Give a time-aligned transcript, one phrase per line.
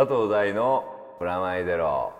[0.00, 0.82] 佐藤大の
[1.18, 2.14] プラマイゼロ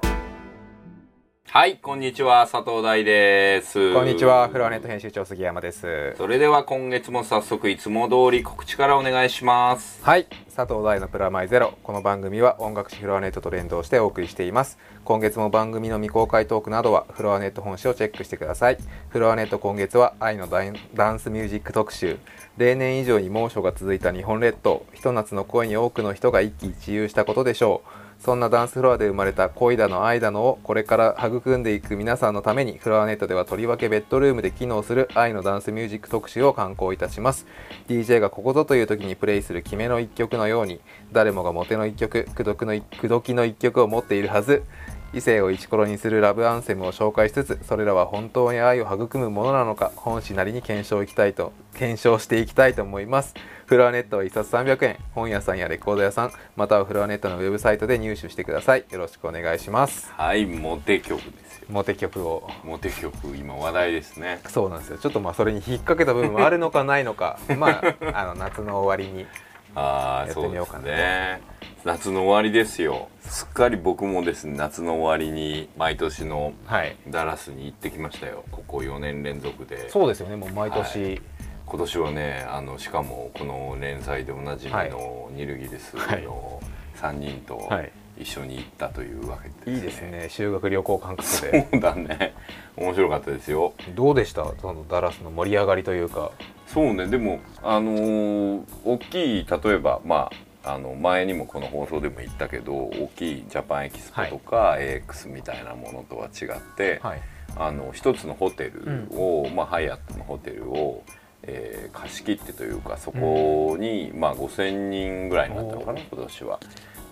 [1.48, 3.94] はい、こんにちは、佐藤大です。
[3.94, 6.14] こんにちは、フロアネット編集長杉山です。
[6.18, 10.04] それでは今月も早速いつも通り告知からお願いします。
[10.04, 11.72] はい、佐藤大のプラマイゼロ。
[11.82, 14.78] この番組は音楽誌フロアネットと連動してお送りしています。
[15.04, 18.78] 今月も番組の未公開トークなどはフロアネット本誌をチェックしてください。
[19.08, 22.18] フロアネット今月は愛のダンスミュージック特集。
[22.56, 24.84] 例年以上に猛暑が続いた日本列島。
[24.92, 28.00] ひと夏の恋に多くの人が一喜一憂したことでしょう。
[28.20, 37.46] そんなダンスフロアで生まれた恋だの愛だのをこれから育んでいく皆さんのためにフロアネットではとりわけベッドルームで機能する愛のダンスミュージック特集を刊行いたします
[37.88, 40.80] DJ がここぞという時にプレイする決めの一曲のように
[41.12, 44.64] 誰もがモテの一曲口説くの口説きの一曲を持っているはず
[45.12, 53.34] 異性をイチコロにするラブアンセムを紹介しつつそれらは本当に愛を育むものなのか本誌なりに検証いきたいと検証していきたいと思います。
[53.66, 58.84] フロアネットは1冊300円本屋さんやレコード屋さんまたはフロアネットのウェブサイトで入手してください。
[58.90, 60.12] よろしくお願いします。
[60.12, 61.66] はい、モテ曲ですよ。
[61.70, 62.48] モテ曲を。
[62.64, 64.40] モテ曲、今話題ですね。
[64.48, 64.98] そうなんですよ。
[64.98, 67.38] ちょっとまあそれに引っ掛けた部分もあるのかないのか。
[67.56, 69.26] まああの夏の終わりに
[69.74, 71.40] ああ、やってみようかなね。
[71.84, 73.08] 夏の終わりですよ。
[73.22, 76.96] すっかり僕もですね、夏の終わりに毎年のはい。
[77.08, 78.44] ダラスに行ってきましたよ。
[78.50, 79.88] ここ4年連続で。
[79.88, 80.36] そうですよね。
[80.36, 81.20] もう毎年、
[81.66, 86.60] 今年はねあのしかもこの連載でおなじみのニルギリスの
[86.96, 87.92] 3人とはい。
[88.18, 90.26] 一緒に行ったというわけです、いいですね。
[90.28, 91.68] 修学旅行感覚で。
[91.70, 92.34] そうだね。
[92.76, 93.72] 面白かったですよ。
[93.94, 94.44] どうでした？
[94.60, 96.30] そのダラスの盛り上がりというか
[96.72, 100.30] そうねでもあのー大きい例えばま
[100.62, 107.20] ああの前にもこの放送でも言ったけど大きいジャパンエキスポとか AX みたいなものとは違って、はい。
[107.56, 111.02] あの一つのホテルを、まあ、ハイアットのホテルを、
[111.42, 116.60] えー貸し切ってというかそこに、まあ、5,000人ぐらいになったのかな今年は。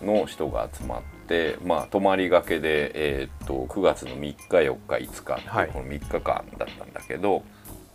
[0.00, 5.68] の人が集まって、まあ、泊まりがけで、えーっと9月の3日4日5日っていうはい。
[5.68, 6.44] この3日間だっ
[6.78, 7.42] たんだけど、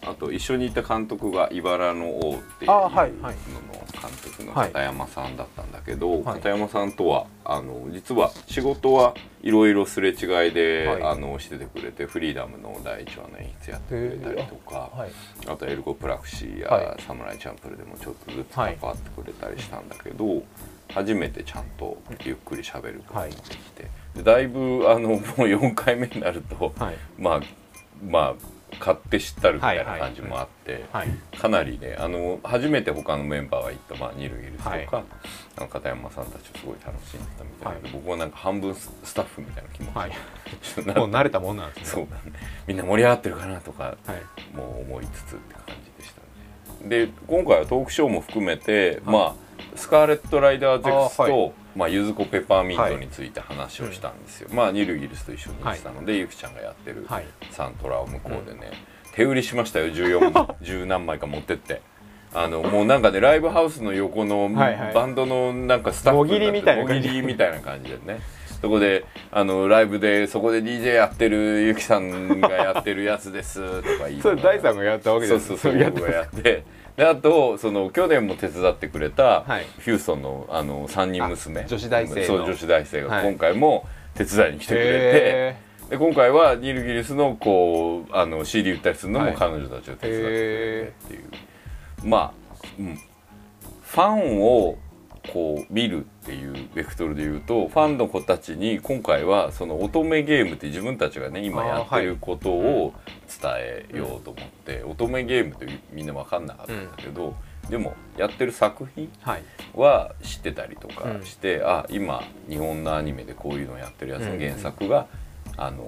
[0.05, 10.13] あと一緒にいた監督が「茨の王」っていうあのの監督のはい片山さんだったんだけど、はい片山さんとはあの実は仕事はいろいろすれ違
[10.49, 11.03] いで、はい。
[11.03, 15.11] あのしててくれてフリーダムの第1話の演出やってくれたりとか、はい。
[15.47, 17.01] あとエルゴプラクシーや、はい。
[17.01, 20.41] サムライチャンプルでもちょっとずつ関わってくれたりしたんだけど、
[20.93, 26.95] 初めてちゃんとゆっくり喋ることができて、でだいぶあのもう4回目になると、はい。
[27.17, 27.41] まあ
[28.01, 28.33] まあ
[28.79, 31.07] 買って知ったるみたいな感じもあって、はい。
[31.37, 34.87] かなりねあの初めて他のメンバーが行った、まあ、ニルギルスとか、はい。
[34.91, 35.03] あ
[35.61, 37.91] の片山さんたちをすごい楽しんでたみたいで、はい。
[37.93, 40.11] 僕はなんか半分ススタッフみたいな気持ち、はい。
[40.97, 41.85] もう慣れたもんなんですね。
[41.85, 42.07] そう。
[42.09, 44.55] だねみんな盛り上がってるかなとかはい。
[44.55, 46.21] もう思いつつって感じでした
[46.85, 47.05] ね。
[47.07, 49.35] で今回はトークショーも含めて、まあ
[49.75, 57.25] スカーレット・ライダーゼクスと、まあ、ゆずこペパーミントについて話をしたんですよ、まあニルギリスと一緒に行ってたので、ゆきちゃんがやってるはい。
[57.51, 58.71] サントラを向こうでね、
[59.13, 59.87] 手売りしましたよ。
[59.87, 61.81] 14枚十何枚か持ってって。
[62.35, 64.93] あのもうなんかねライブハウスの横のはいはい。
[64.93, 68.21] バンドのなんかスタッフもぎりみたいなぎりみたいな感じでね。
[68.63, 76.63] そこであのライブでそこで DJ やってるゆきさんがやってるやつですとか言いな それ大さんがやったわけですそうそうそう僕がやって
[76.95, 79.65] であとその去年も手伝ってくれた、はい。
[79.83, 81.61] ヒューストンのあの3人娘。
[81.61, 82.27] あ女子大生の。
[82.27, 83.29] そう女子大生がはい。
[83.29, 85.55] 今回も手伝いに来てくれて、へ
[85.89, 89.31] で今回はニルギリスのこうあの CD 売ったりするのはい。
[89.31, 91.19] も彼女たちを手伝ってくれてってい
[92.05, 92.33] う、まあ、
[92.77, 94.77] うん、ファンを
[95.31, 102.93] こう見るっていうベクトルで言うとファンの子たちに今回はその乙女ゲームって自分たちがね今やってることを
[103.41, 107.35] 伝えようと思って、乙女ゲームってみんな分かんなかったんだけど、
[107.69, 109.43] でもやってる作品はい。
[109.73, 111.25] は知ってたりとかうん。
[111.25, 115.07] して、あ今日本のアニメでこういうのやってるやつの原作が、
[115.55, 115.85] あの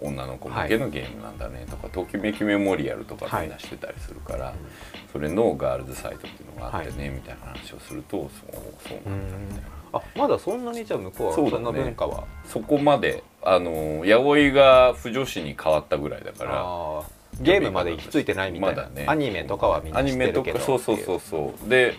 [0.00, 4.52] 女の子向けのゲームなんだねとか「ときめきメモリアル」とかはいみんなしてたりするから、
[5.12, 8.30] それのガールズサイトっていうのがあってね、みたいな話をするとそう
[8.88, 9.68] そうなんだみたいな。
[9.92, 12.24] あまだそんなにじゃあ向こうはそんな文化は？
[12.44, 19.06] そこまであの八百が不女子に変わったぐらいだからゲームまで行き着いてないみたいな、まだね。
[19.08, 20.58] アニメとかはみんなア知ってるけど。
[20.58, 21.68] そうそうそうそう。
[21.68, 21.94] で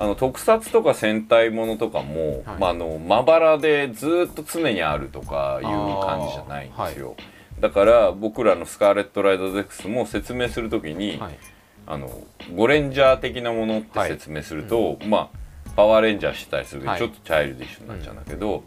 [0.00, 2.58] あの特撮とか戦隊ものとかも、はい。
[2.58, 7.16] まあ、あのまばらでずっと常にあるとかいう感じじゃないんですよ、
[7.60, 11.38] だから僕らの「スカーレット・ライダー・ゼックス」も説明するときに、はい。
[11.86, 12.08] あの
[12.56, 15.38] ゴレンジャー的なものって説明すると、まあ
[15.76, 17.00] パワーレンジャーしてたりするけど、はい。
[17.00, 18.62] ちょっとチャイルディッシュになっちゃうんだけど、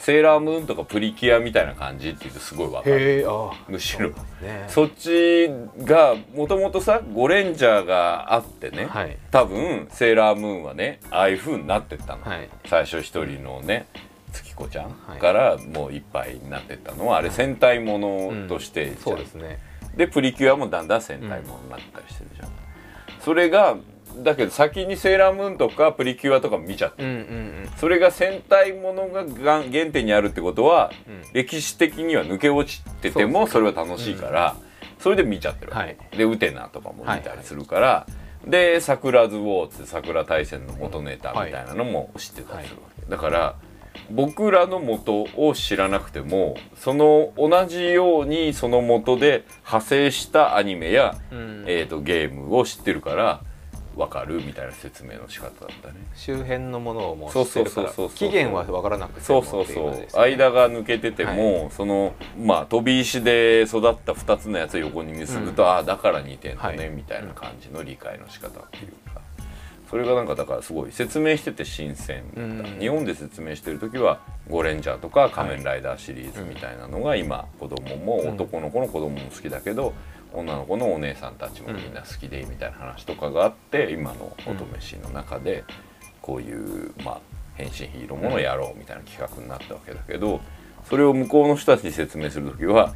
[0.00, 3.26] セーラームーンとかプリキュアみたいな感じって言うとすごいわかる。
[3.68, 4.08] むしろ。
[4.40, 4.64] ね。
[4.68, 5.50] そっち
[5.82, 9.18] がもともとさゴレンジャーがあってね、はい。
[9.30, 12.48] 多分セーラームーンはねああいう風になってったの、はい。
[12.66, 13.86] 最初一人のね
[14.32, 15.18] 月子ちゃんはい。
[15.18, 18.96] からもういっぱいになってったのはあれ戦隊ものとしてじゃん。
[18.98, 19.58] そうですね。
[19.96, 22.48] でプリキュアもだんだん戦隊ものになったりしてるじゃん、
[23.20, 23.76] それが
[24.22, 27.20] だけど先にセーラームーンとかプリキュアとか見ちゃってうんうんう
[27.66, 27.68] ん。
[27.76, 31.22] それが戦隊ものがが原点にあるってことは、うん。
[31.32, 34.56] 歴史的には抜け落ちててもそれは楽しいから、
[34.98, 35.96] それで見ちゃってるわけ、はい。
[36.16, 38.06] でウテナとかも見たりするから、
[38.46, 43.54] で「桜ズウォー」って桜大戦の元ネタみたいなのも知ってたりするわけ、だから
[44.10, 51.64] 僕らの元を知らなくてもその同じようにその元で派生したアニメや、うん。
[51.66, 53.42] えー、とゲームを知ってるから
[53.98, 55.94] 分かるみたいな説明の仕方だったね。
[56.14, 60.20] 周辺のものをもう知ってるからそうそうそうそう期限は分からなくてもそうそうそう。
[60.20, 66.88] 間が抜けてても、そのまあ飛び石で育った2つのやつを横に結ぶと、ああだから似てんのね、はい。
[66.90, 69.20] みたいな感じの理解の仕方っていうか。
[69.90, 72.78] それがなんかだからすごい説明してて新鮮だった、うん。
[72.78, 78.28] 日本で説明してる時は「ゴレンジャー」とか「仮面ライダー」シリーズみたいなのが今子供もうん。
[78.34, 79.94] 男の子の子供も好きだけど、
[80.32, 85.64] 女の子のお姉さんたちもみんな好きでみたいな話とかがあって今の「乙女シーン」の中で
[86.20, 87.20] こういうまあ
[87.54, 90.40] 変身ヒーローものをやろうみたいな企画になったわけだけど
[90.88, 92.94] それを向こうの人たちに説明する時は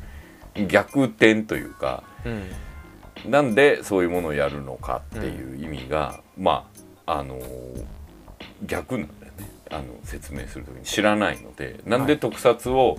[0.69, 2.50] 逆転というかうん。
[3.29, 6.69] なんでそういうものをやるのかっていう意味が、ま
[7.06, 7.38] ああの
[8.64, 9.50] 逆なんだよね。
[9.70, 12.99] あの説明する時に知らないのでなんで特撮を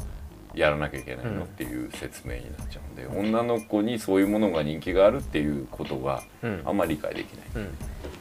[0.54, 6.62] やらなきゃいけないのっていう説明になっちゃうんで、女の子にそういうものが人気があるっていうことがうん。
[6.66, 7.46] あんまり理解できない。
[7.56, 7.70] うん。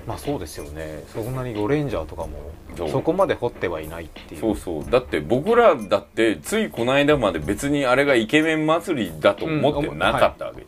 [0.06, 1.04] まあそうですよね。
[1.12, 4.40] そんなにゴレンジャーとかもそこまで掘ってはいないっていう。
[4.40, 4.90] そうそう。
[4.90, 10.64] だって僕らだってついこの間まで別にあれがイケメン祭りだと思ってなかったわけ、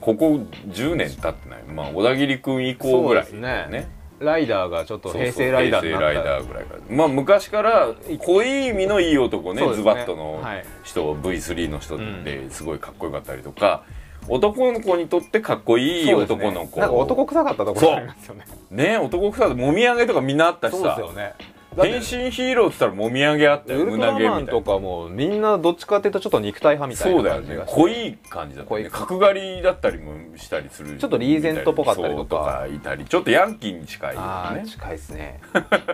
[0.00, 1.62] ここ10年経ってない。
[1.64, 6.08] まあ小田切君以降ぐらいそうだよですライダーがちょっと平成ライダーになった。
[6.08, 6.80] 平成ライダーぐらいから。
[6.96, 9.60] まあ昔から濃い意味のいい男ね。
[9.60, 9.82] そうですね。
[9.82, 10.64] ズバッとのはい。
[10.82, 13.82] 人、V3 の人ですごいかっこよかったりとか、
[14.28, 16.80] 男の子にとってかっこいいそうですね男の子。
[16.80, 21.34] なんか男臭かったところありますよねね男臭さもみあげとかみんなあったしそうですさよね
[21.76, 24.30] 変身ヒーローって言ったらもみあげあったよウルトラ胸毛みたいな。
[24.30, 27.80] マンとかもみんなどっちかっていうとちょっと肉体派みたいそうだよな感じがして。
[27.80, 28.82] ね濃い感じだったね。
[28.82, 32.64] 濃い角刈りだったりもしたりするちょっとリーゼントっぽかったりとか。
[32.66, 33.04] そういたり。
[33.04, 34.26] ちょっとヤンキーに近いよね。
[34.26, 35.40] ああ近いですね。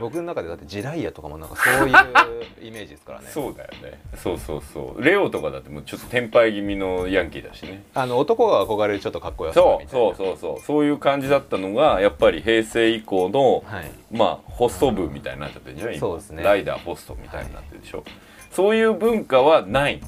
[0.01, 3.29] 僕の中でだってジライアとかもなんかそういうイメージですからね。
[3.31, 4.01] そうだよね。
[4.17, 5.03] そうそうそう。
[5.03, 7.85] レオとかだってもうちょっと天敗気味のヤンキーだしね。
[7.95, 10.61] あの男が憧れるちょっとかっこよさそうそうそうそう。
[10.61, 16.43] そういう感じだったのがやっぱり平成以降のはいまあホスト部みたいになっちゃってるじゃん今そうですね。
[16.43, 18.05] ライダーホストみたいになってるでしょ、
[18.51, 20.01] そういう文化はない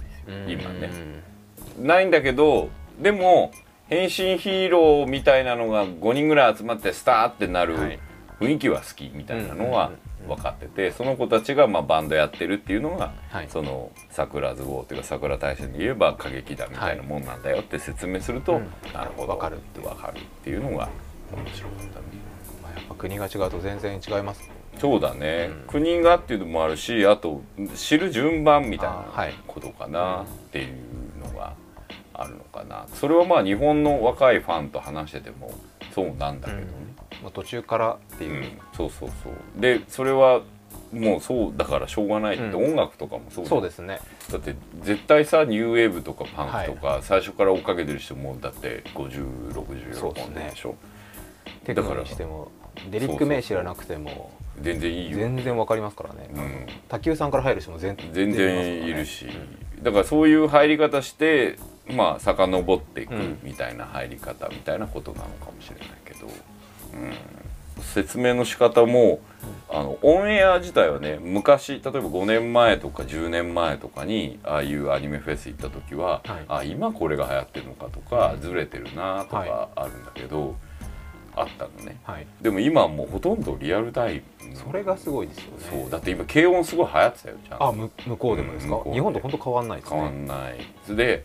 [0.47, 0.91] 今ね。
[1.81, 2.69] ないんだけど
[3.01, 3.51] でも
[3.89, 7.99] 変身ヒーローみたいなのが5人ぐらい集まってスターってなるはい。
[8.41, 9.93] 雰囲気は好きみたいなのは
[10.27, 13.47] 分かっててその子たちがまあバンドやってるっていうのがはい。
[13.49, 18.69] その桜ズウォーっていうか桜大戦で言えば歌劇団みたいなもんなんだよって説明するとうん。
[18.93, 19.33] なるほど。
[19.33, 20.89] わかるって分かるっていうのが
[21.33, 22.24] 面白かったね。
[22.75, 24.51] まあやっぱ国が違うと全然違います。
[24.79, 25.67] そうだね、うん。
[25.69, 27.43] 国がっていうのもあるしあと
[27.77, 29.05] 知る順番みたいな
[29.47, 30.75] ことかなっていう
[31.23, 31.55] のが
[32.13, 32.87] あるのかな。
[32.95, 35.53] それはまあ日本の若いファンと話してても
[35.95, 36.67] そうなんだけどね、
[37.23, 38.31] まあ途中からってう。
[38.31, 38.35] ん。
[38.35, 39.61] いうそうそうそう。
[39.61, 40.41] でそれは
[40.93, 42.35] もうそうだからしょうがない。
[42.35, 42.71] って、うん。
[42.71, 44.01] 音楽とかもそうだそうですね。
[44.31, 50.75] だって絶対さニューウェーブとかパンクとか、最初から追っかけてる人もだって5060そうでしょ。
[51.65, 52.51] テクノにしても
[52.91, 54.33] デリック名知らなくても。
[54.61, 55.19] 全然いいよ。
[55.19, 56.67] 全然わかりますからね、うん。
[56.89, 59.27] 卓球さんから入る人も全全然いるし、
[59.83, 66.31] だからそういう入り方してまあ遡っていくうんみたいな入り方みたいなことなのかもしれないけど、う
[67.81, 69.21] ん、説明の仕方も
[69.69, 76.45] あのオンエア自体はね昔例えば5年前とか10年前とかにああいうアニメフェス行った時は、はい。
[76.49, 78.41] あ今これが流行ってるのかとか、うん。
[78.41, 80.57] ずれてるなとはかあるんだけど、
[81.37, 81.97] あったのね。
[82.05, 82.27] はい。
[82.41, 84.57] でも今はもうほとんどリアルタイム。
[84.57, 85.83] それがすごいですよね。
[85.83, 85.91] そう。
[85.91, 87.67] だって今軽音すごい流行ってたよちゃんと。
[87.67, 89.97] あむ向こうでもですか、うん日本と本当変わんないですね。
[89.97, 90.97] 変わんない。
[90.97, 91.23] で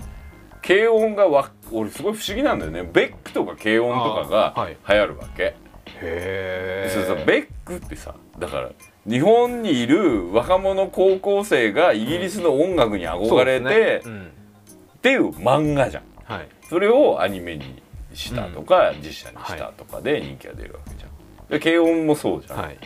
[0.62, 2.84] 軽音がわ俺すごい不思議なんだよね。
[2.84, 5.56] ベックとか軽音とかが流行るわけ、
[6.02, 8.70] へでそれさベックってさだから
[9.08, 14.28] 日本にいる若者高校生がイギリスの音楽に憧れて、うん。
[14.28, 16.04] っていう漫画じゃん。
[16.26, 16.50] はい。
[16.68, 17.82] それをアニメに
[18.14, 21.12] したとか、実写にしたとかで人気が出るわけじゃん。
[21.50, 22.78] で軽音もそうじゃん、はい。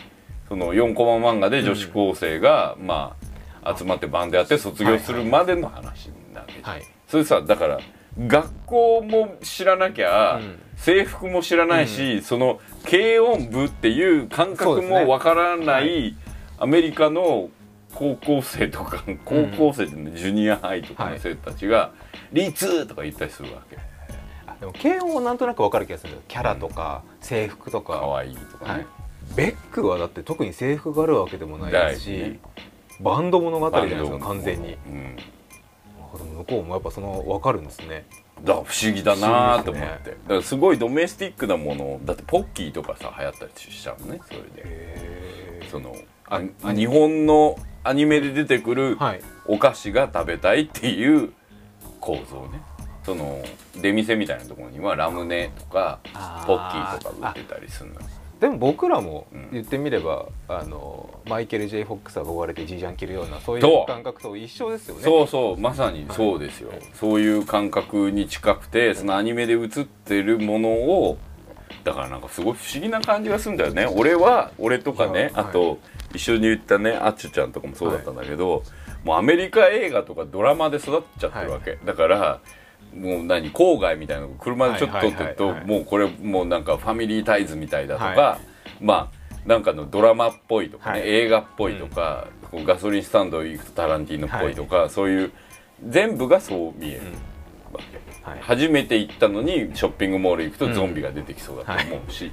[0.48, 3.16] その4コマ漫画で女子高生が、ま
[3.64, 7.80] あ集まってバンドやって卒業するまでの話なわけじゃん、はいそれさだから
[8.28, 10.60] 学校も知らなきゃ、うん。
[10.76, 16.16] 制服も知らないし、その軽音部っていう感覚もわからない、
[16.58, 17.50] アメリカの
[17.94, 21.92] 高校生とか高校生ってねジュニアハイとかの生徒たちが
[22.34, 23.78] 「リーツー!」とか言ったりするわけ。
[23.78, 23.80] あ
[24.64, 28.86] でも軽音はなんとなくわかる気がするキャラとか制服とか、可愛いとかね、はい。
[29.36, 32.40] ベックはだって特に制服があるわけでもないですし、ね。
[33.02, 34.78] バンド物語じゃないですか完全に。
[34.88, 35.18] うん。
[36.14, 38.06] あでも向こうもやっぱその分かるんですね。
[38.42, 40.18] だ不思議だなと思って、ね。
[40.24, 44.46] だからすごいドメスティックなものだってポッキーとかさ流行ったりしちゃうのねそれで。
[44.58, 45.94] へその
[46.30, 46.42] あ
[46.74, 49.22] 日本のアニメで出てくるはい。
[49.46, 51.34] お菓子が食べたいっていう
[52.00, 52.62] 構造ね
[53.06, 53.44] その
[53.76, 56.00] 出店みたいなところにはラムネとか
[56.48, 58.02] ポッキーとか売ってたりするのよ。
[58.40, 59.50] でも僕らもうん。
[59.54, 63.84] 言ってみれば、あのマイケル・ J・ フォックス憧れてジージャン着るようなそういそう。
[63.84, 65.02] う感覚と一緒ですよね。
[65.02, 71.18] そうそうまさにそうですよ、そういう感覚に近くてそのアニメで映ってるものを
[71.86, 73.86] だからなんかすごい不思議な感じがするんだよね。
[73.86, 75.32] 俺は俺とかねはい。
[75.36, 75.78] あと
[76.14, 78.64] 一緒に言ったねあっちゅちゃんとかもそうだったんだけど、
[79.06, 82.42] もうアメリカ映画とかドラマで育っちゃってるわけ、だから
[82.96, 88.40] もう何郊外みたいなの車でちょっと撮ってると、もうこれもうなんかファミリータイズみたいだとか、は
[88.80, 91.10] まあなんかのドラマっぽいとかね、はい。
[91.10, 95.32] 映画っぽいとか、こうガソリンスタンド行くとタランティーノっぽいとか、そういう
[95.88, 97.02] 全部がそう見える。
[98.22, 98.40] はい。
[98.40, 102.32] 初めて行ったのにショッピングモール行くとゾンビが出てきそうだと思うし、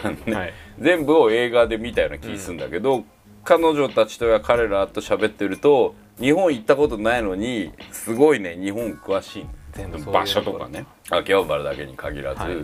[0.78, 3.04] 全部を映画で見たような気するんだけど、
[3.44, 10.86] 彼女たちとや彼らと喋ってると日本行ったことないのにすごいね日本詳しい全部そういう場所とかね。
[11.10, 12.56] 秋葉原だけに限らず、はい。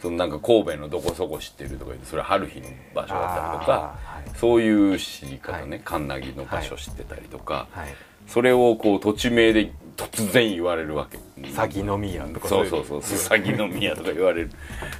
[0.00, 4.30] そのなんか神戸のどこそこ知ってるとか言ってそれ春日の場所だったりとかはい。
[4.38, 5.80] そういう知り方ね、はい。
[5.84, 7.88] カンナギの場所知ってたりとか、はい。
[8.26, 11.18] それをこう土地名で突然言われるわけ。
[11.52, 14.50] 鷺宮とかそうそうそう鷺宮とか言われる。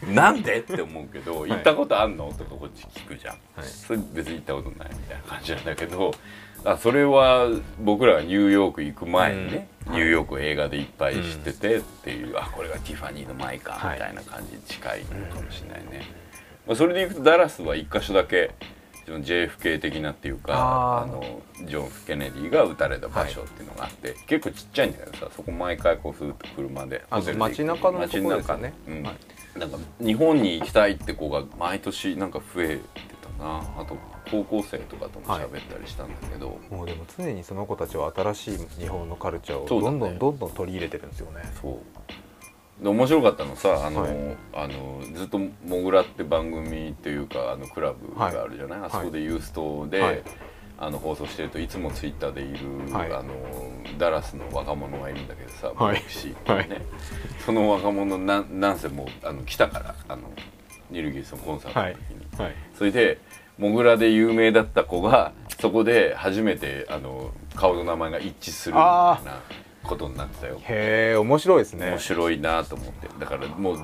[0.08, 0.60] なんで？
[0.60, 2.32] って思うけど行ったことあんの？
[2.32, 3.66] とかこっち聞くじゃん、はい。
[3.68, 6.12] それ別に行ったことないみたいな感じなんだけど
[6.64, 7.48] あそれは
[7.80, 9.92] 僕らがニューヨーク行く前にね、うん。
[9.94, 16.04] ニューヨークを映画でいっぱい知っててっていう、あこれがティファニーの前かはいみたいな感じに近いのかもしれないね、
[16.66, 18.50] まあ、それで行くとダラスは一箇所だけ
[19.06, 28.72] JFK 的なっていうかあのジョン・ F・ ケネディが撃たれた場所っていうのがあって、結構ちっちゃいんだけどさそこ毎回こうふーっと車であホテルで街中のところですよね。
[28.86, 29.02] うん。
[29.04, 29.58] はい。
[29.58, 32.82] なんか日本に行きたいって子が毎年なんか増えて
[33.38, 33.96] たなあと
[34.30, 41.42] 高校生とかとも喋ったりしたんだけど、もうでも常にその子たちは新しい日本のカルチャーをどんどんどんどん取り入れてるんですよね。
[41.60, 42.82] そう。
[42.82, 44.12] で面白かったのさあの、はい。
[44.54, 50.22] あのずっと「モグラ」って番組っていうかあのクラブがあるじゃない、あそこでユーストで、はい。
[50.80, 53.12] あの放送してるといつもツイッターでいる、はい。
[53.12, 53.34] あの
[53.98, 55.96] ダラスの若者がいるんだけどさ、はい。
[55.96, 56.82] ボクシーってね、
[57.44, 60.30] その若者なんなんせもうあの来たからあの
[60.88, 62.54] ニルギリスのコンサートの時に、はい。
[62.76, 63.18] それで
[63.58, 69.40] モグラで有名だった子がそこで初めてあの顔の名前が一致するみたいな
[69.82, 70.60] ことになってたよ。
[70.62, 71.90] へえ面白いですね。
[71.90, 73.08] 面白いなと思って。
[73.18, 73.78] だからもう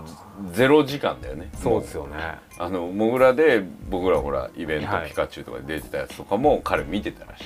[0.52, 1.50] ゼロ時間だよね。
[1.60, 2.14] そうですよね。
[2.58, 5.08] あのモグラで僕らほらイベント、はい。
[5.08, 7.44] ピカチュウとかで出てたやつとかも彼見てたらしい。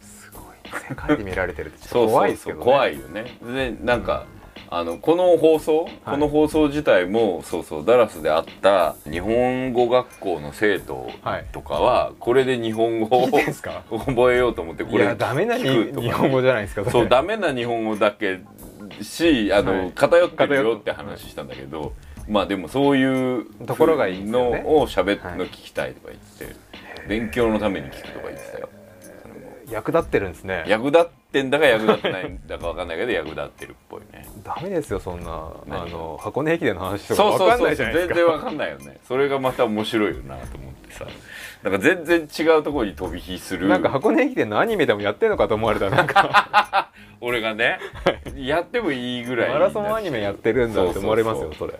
[0.00, 0.42] すごい。
[0.88, 2.64] 世界で見られてるってちょそうっと怖そそういうですけどね。
[2.64, 3.38] 怖いよね。
[3.42, 4.26] でなんか、
[4.70, 11.10] あのこの放送、この放送自体もそうそうダラスであった日本語学校の生徒
[11.52, 18.40] とかは、これで日本語を覚えようと思ってこれダメな日本語じゃないですかそうれダメな日本語だけ
[19.02, 19.92] しあの、はい。
[19.92, 21.92] 偏ってるよって話したんだけど、
[22.28, 26.56] まあでもそういうところがいいのを喋はいるの聞きたいとか言って、
[27.08, 28.68] 勉強のために聞くとか言ってたよ。
[29.70, 30.64] 役立ってるんですね。
[30.66, 34.26] 役立ってんだか役立ってないんだかわかんないけど役立ってるっぽいね。
[34.42, 38.14] ダメですよそんな何あの箱根駅伝の話とかわかんないじゃないですか。
[38.14, 38.98] 然わかんないよね。
[39.06, 41.06] それがまた面白いよなと思ってさ。
[41.62, 43.68] なんか全然違うところに飛び火する。
[43.68, 46.90] なんか箱根駅伝のアニメでもやってるのかと思われたらなんか。
[47.20, 47.80] 俺がね
[48.36, 51.74] やってもいいぐらいマラソンアニメやってるんだって思われますよそれ。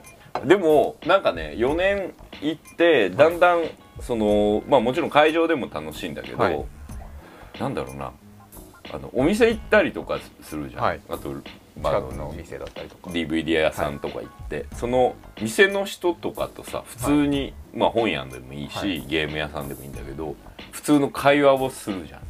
[0.45, 2.13] でもなんかね4年
[2.43, 3.63] 行ってだんだん
[4.01, 6.65] そのまあもちろん会場でも楽しいんだけど、はい。
[7.59, 8.13] なんだろうな
[8.93, 11.01] あのお店行ったりとかするじゃん、はい。
[11.09, 11.35] あと
[11.81, 13.11] まあのお店だったりとか。
[13.11, 19.07] DVD 屋さんとか行って、その店の人とかとさ普通に、まあ本屋でもいいし、はい。
[19.07, 20.35] ゲーム屋さんでもいいんだけど
[20.73, 22.23] 普通の会話をするじゃん。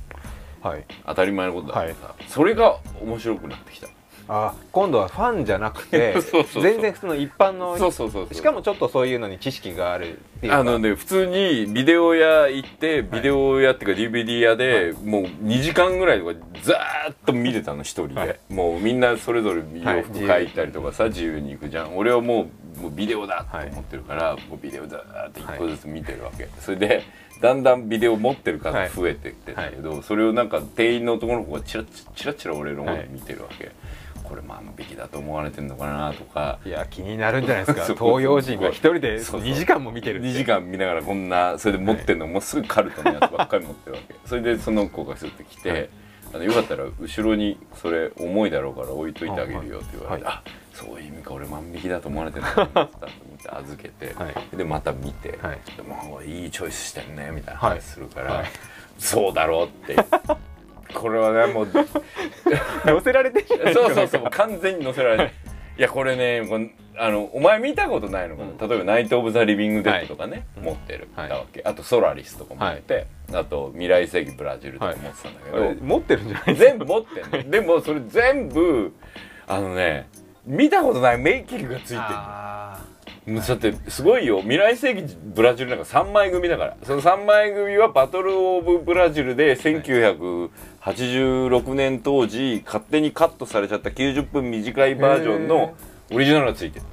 [0.60, 0.84] はい。
[1.06, 3.88] 当たり前のことだけどさ、それが面白くなってきた
[4.28, 6.14] あ今度はファンじゃなくて
[6.60, 8.34] 全然普通の一般のそうそうそうそう。
[8.34, 10.58] しかもちょっとそういうのに知識があるっていうか。
[10.58, 16.32] あのね普通にビデオ屋行ってビデオ屋っていうか DVD 屋で、もう2時間ぐらいとか
[16.62, 16.74] ずー
[17.12, 18.36] っと見てたの一人で、はい。
[18.50, 20.48] もうみんなそれぞれ洋服買い。
[20.58, 21.96] たりとかさ自由に行くじゃん。
[21.96, 27.02] 俺はもうもうビデオだと思ってるから、もうビデオだって一個ずつ見てるわけ、それで
[27.40, 33.70] だんだんビデオ持ってる数増えてってんだけど、それをなんか店員の男の子がチラチチラチラ俺の方に見てるわけ、
[34.28, 36.58] これ万引きだと思われてんのかなとか。
[36.64, 37.84] いや気になるんじゃないですか。
[37.86, 39.48] そう東洋人が一人でそうそう。
[39.48, 40.28] 2時間も見てるって。
[40.28, 44.14] 2時間見ながらこんなそれで持ってるのもうすぐカルトのやつばっかり持ってるわけ。
[44.26, 45.88] それでその子がスッて来て、はい。
[46.34, 50.34] あのよかったら後ろにそれ重いだろうから置いといてあげるよって言われて、はい。
[50.34, 50.42] あ
[50.74, 54.56] そういう意味か俺万引きだと思われてるのかなって預けて、はい。
[54.56, 55.58] でまた見て、はい。
[55.76, 58.46] でもういいチョイスしてんねみたいな話するから、はい。
[58.98, 59.96] そうだろうって
[60.94, 61.68] これはねもう
[62.84, 65.32] 載せられてるそうそうそう完全に載せられて
[65.78, 65.82] い。
[65.82, 66.42] やこれね
[66.96, 71.30] あのお前見たことないのかな、例えば「ナイト・オブ・ザ・リビング・デッド」とかね、持ってる、はい。
[71.64, 77.50] あと「ソラリス」とか持ってて、あと「未来世紀ブラジル」とか持ってたんだけど、持ってるんじゃない全部持ってんの。
[77.50, 78.92] でもそれ全部
[79.46, 80.08] あのね
[80.44, 82.00] 見たことないメイキングがついてる
[83.34, 84.40] だってすごいよ。
[84.40, 86.76] 未来世紀ブラジルなんか3枚組だから。
[86.82, 95.74] その3枚組はバトル・オブ・ブラジルで1986年当時勝手にカットされちゃった90分短いバージョンの
[96.10, 96.84] オリジナルがついてる。
[96.84, 96.88] ーへ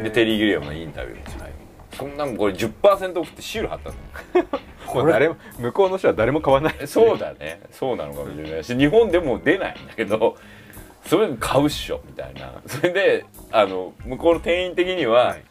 [0.00, 1.56] えでテリー・ギリアムのインタビューも最後
[1.96, 3.96] そんなもんこれ10%オフってシール貼ったの。
[4.94, 6.74] もう誰も向こうの人は誰も買わない。
[6.80, 7.60] えそうだね。
[7.72, 10.36] そうなのかもしれないし日本でも出ないんだけど
[11.08, 12.60] それ買うっしょみたいな。
[12.66, 15.42] それであの向こうの店員的には、はい。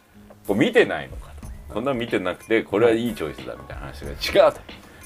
[0.46, 1.74] こう見てないのかと。
[1.74, 4.10] こんなの見てなくてこれはいいチョイスだみたいな話が
[4.44, 4.52] 違う。
[4.52, 4.60] と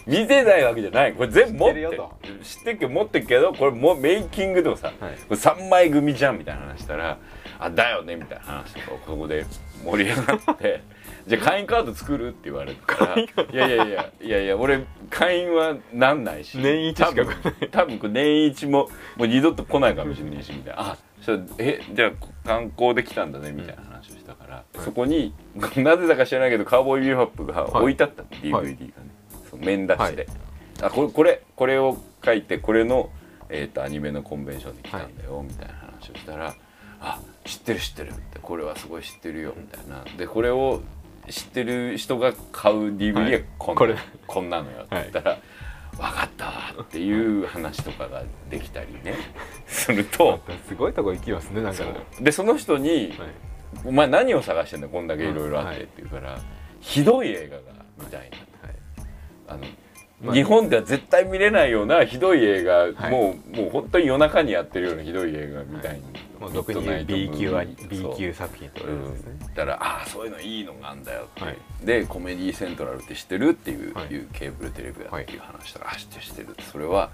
[0.06, 1.14] 見てないわけじゃない。
[1.14, 2.78] これ全部持って知ってるよ知ってる。
[2.78, 5.14] けど持ってるけどこれもうメイキングでもさ、はい。
[5.14, 7.18] これ3枚組じゃんみたいな話したら
[7.58, 9.46] あだよねみたいな話とかをここで
[9.84, 10.82] 盛り上がって
[11.26, 13.18] じゃあ会員カード作るって言われるから。
[13.18, 16.58] いやいやいやいやいや俺会員はなんないし。
[16.58, 17.70] 年一しか来ない。
[17.70, 20.92] 多分年一ももう二度と来ないかもしれないしみたいな。
[20.92, 22.10] あそえじゃあ
[22.44, 25.32] 観光で来たんだねみたいな話をしたから、そこに
[25.76, 28.74] なぜだか知らないけどカウボーイビューハップが置いてあったの、DVD がね、
[29.48, 30.26] その面出して、
[30.82, 33.10] あこれこれこれを書いてこれの、
[33.48, 36.54] えー、とアニメのコンベンションで来たんだよ、みたいな話をしたら
[37.00, 40.04] 「あ知ってる知ってる」って「これはすごい知ってるよ」みたいな。
[40.16, 40.82] でこれを
[41.28, 43.96] 知ってる人が買う DVD がこん,、これ。
[44.26, 45.38] こんなのよって言ったら
[45.92, 49.14] 「分かったわ」っていう話とかができたりね。
[49.66, 50.40] すると。
[50.68, 51.84] すごいとこ行きますねなんか。
[52.20, 53.12] でその人にはい
[53.84, 56.38] 「お前何を探してんだこんだけいろいろあって」って言うから、
[56.80, 57.62] ひどい映画が
[57.98, 58.52] 見たいな。
[59.48, 59.81] あの、まあ
[60.30, 63.10] 日本では絶対見れないようなひどい映画、はい。
[63.10, 65.96] もうもう本当に夜中にやってるようなひどい映画みたい。
[65.96, 66.02] に、
[66.38, 67.04] もう俗に言う。
[67.04, 71.56] B 級は B 級作品とう言われるんだからああそういうのいいのがあんだよって、はい。
[71.84, 74.06] でコメディセントラルって知ってるっていう,、はい。
[74.06, 76.42] いうケーブルテレビだっていう話したら、あ知ってって。
[76.42, 77.10] るそれは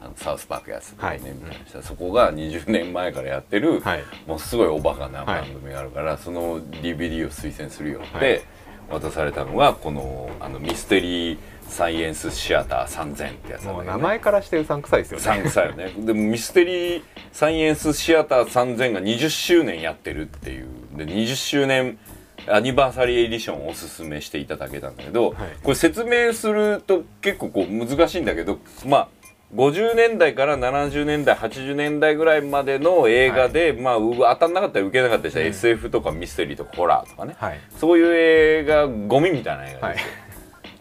[0.00, 4.04] あのサウスパークやってたよね、はいみたいなしたらそこが20年前からやってる、はい。
[4.28, 8.42] もうすごいおバカな番組があるから、その DVD を推薦するよって、はい
[8.90, 15.20] 渡されたのがこのあのミステリーサイエンスシアター3000ってやつなんもう名前からしてうさんくさいですよね。
[15.20, 15.92] うさんくさいよね。
[15.96, 20.66] でもミステリーサイエンスシアター3000が20周年やってるっていう。
[20.96, 21.98] で20周年
[22.46, 25.34] アニバーサリーエディションをおすすめしていただけたんだけど、はい。
[25.62, 29.08] これ説明すると結構こう難しいんだけどまあ
[29.54, 37.60] 50年代から70年代80年代ぐらいまでの映画で、まあう当たんなかったり受けなかったりしたら、SF とかミステリーとかホラーとかね、はい。
[37.78, 40.12] そういう映画ゴミみたいな映画はいですよ、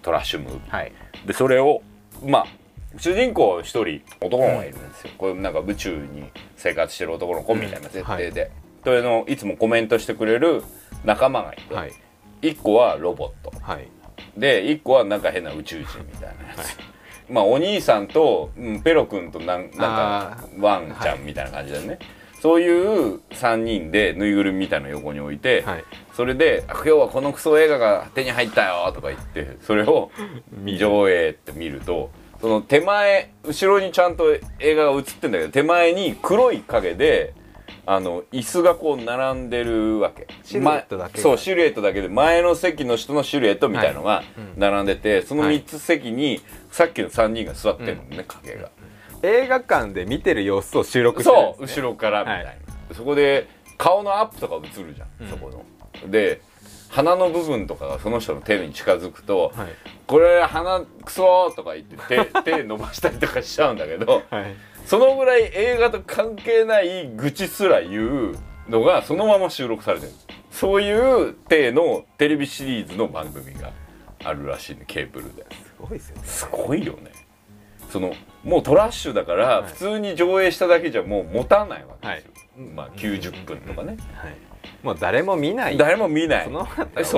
[0.01, 0.91] トラッシュムービーはい。
[1.27, 1.83] でそれを
[2.25, 2.47] まあ
[2.97, 8.51] 主人公一人男の子がいるんですよ、これなんか宇宙に生活してる男の子みたいな設定で、
[8.83, 10.63] それのいつもコメントしてくれる
[11.05, 11.91] 仲間がいて、はい。
[12.41, 13.53] 一個はロボット。
[13.61, 13.87] はい。
[14.35, 16.75] で一個はなんか変な宇宙人みたいなやつ、
[17.29, 21.99] まあお兄さんと、うん、ペロ君となんなんかあワンちゃんみたいな感じだよね、
[22.41, 25.83] そういう3人でぬいぐるみみたいなの横に置いて、はい。
[26.13, 30.11] それであ「今日はこのクソ映画が手に入ったよ」とか言ってそれを
[30.65, 34.25] 上映って見るとその手前後ろにちゃんと
[34.59, 37.33] 映画が映ってんだけど手前に黒い影で
[37.85, 40.27] あの椅子がこう並んでるわけ。
[40.43, 41.17] シルエットだけ。
[41.17, 44.53] まそうシルエットだけで前の席の人のシルエットみたいのがうん。
[44.59, 46.41] 並んでて、そのはい3つ席に
[46.73, 48.71] さっきの3人が座ってるのね、影が。
[49.21, 52.57] 映画館で見てる様子を収録してるんそうです、ね、後ろからみたいな、はい。
[52.95, 55.29] そこで顔のアップとか映るじゃん、うん。
[55.29, 56.09] そこの。
[56.09, 56.41] で
[56.89, 59.67] 鼻の部分とかがその人の手に近づくと「はい。
[60.07, 61.95] これ鼻クソ!」とか言って
[62.41, 64.55] 手 手伸ばしたりとかしちゃうんだけどはい。
[64.87, 68.35] そのぐらい映画と関係ない愚痴すら言う
[68.67, 70.11] のがそのまま収録されてる。
[70.49, 73.71] そういう体のテレビシリーズの番組が
[74.23, 75.45] あるらしいねケーブルで。
[75.51, 76.23] すごいですよね。
[76.25, 77.11] すごいよね。
[77.91, 79.71] そのもうトラッシュだからはい。
[79.71, 84.35] 普通に上映しただけじゃもう持たないわけですよ、はいまあ90分とかね、はい。
[84.81, 85.77] もう誰も見ない。
[85.77, 86.45] 誰も見ない。
[86.45, 86.67] その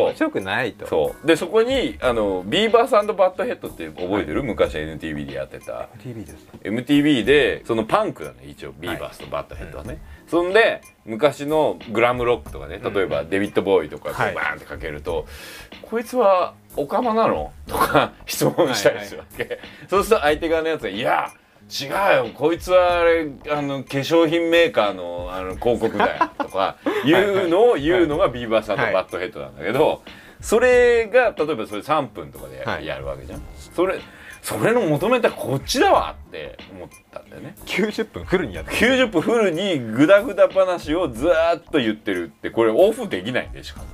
[0.07, 0.87] 面白くないと。
[0.87, 1.27] そう。
[1.27, 5.89] でそこにあのビーバスバットヘッドって覚えてる、昔 NTV でやってた。
[6.01, 6.45] TV です。
[6.45, 15.25] ね MTV でそのパンクだね一応ビーバスとバットヘッドはね、そんで昔のグラムロックとかね例えばデビッド・ボウイとかバーンってかけると
[15.83, 21.31] 「こいつはオカマなの?」とか質問したりするわけ、そうすると相手側のやつが「いや
[21.69, 22.29] 違うよ。
[22.33, 30.03] こいつはあれあの化粧品メーカーのあの広告だよ」とか いうのを言うのがビーバスバットヘッドなんだけど、
[30.41, 32.85] それが例えばそれ3分とかでや,、はい。
[32.85, 33.41] るわけじゃん。
[33.57, 33.99] それ
[34.41, 37.55] それの求めたこっちだわって思ったんだよね。
[37.65, 39.07] 90分フルにやってる。
[39.07, 43.87] 90分フルにグダグダ話をずーっと言ってるってこれオフできないんでしかも。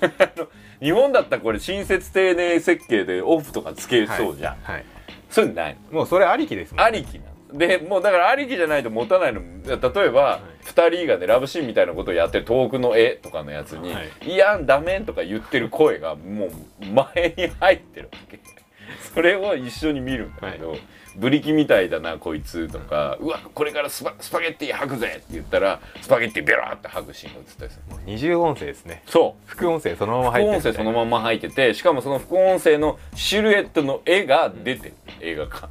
[0.80, 4.84] 日本だったらこれ親切丁寧設計でオフとかつけそうじゃん、はい、はい
[5.30, 5.62] そういうの？
[5.62, 9.40] ないもうそれありきですもんありきなのでもうだからありきじゃないと持たないの。
[9.40, 9.78] 例え
[10.10, 14.36] ば、2人がねラブシーンみたいなことをやってる遠くの絵とかのやつに「、はい。
[14.36, 16.50] やダメ」とか言ってる声がもう
[16.86, 18.38] 前に入ってるわけ。
[19.14, 20.76] それを一緒に見るんだけど、
[21.20, 27.96] ブリキみたいだなこいつとか「うわこれからスパスパゲッティ吐くぜ」って言ったらスパゲッティベラーって吐くシーンが映ったりする。
[28.06, 29.02] 二重音声ですね。
[29.06, 29.42] そう。
[29.46, 35.68] 副音声そのまま副音入ってる声そのまま入っててしかもその副音声のシルエットの絵が出てる映画館。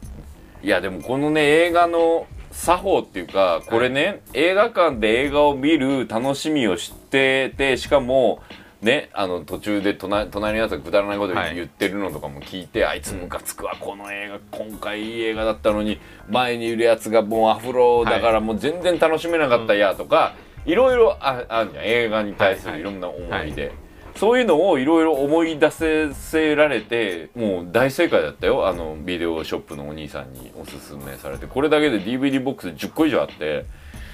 [0.62, 8.42] いやでもこのね映画の作法っていうかこれね、映画館で映画を見る楽しみを知っててしかも
[8.82, 11.56] ねあの途中で隣隣のやつがくだらないことはい。
[11.56, 21.86] 言ってるのとかも聞いて、あいつムカつくわこの映画今回いい映画だったのに前にいるやつがもうアフロだからもう全然楽しめなかったやとか、いろいろああるじゃん。
[21.86, 23.72] 映画に対するいろんな思いで、
[24.15, 28.68] そういうのをいろいろ思い出せせられてもう大正解だったよ。
[28.68, 31.48] あのビデオショップのお兄さんにおすすめされて。
[31.48, 33.65] これだけで DVD ボックス10個以上あって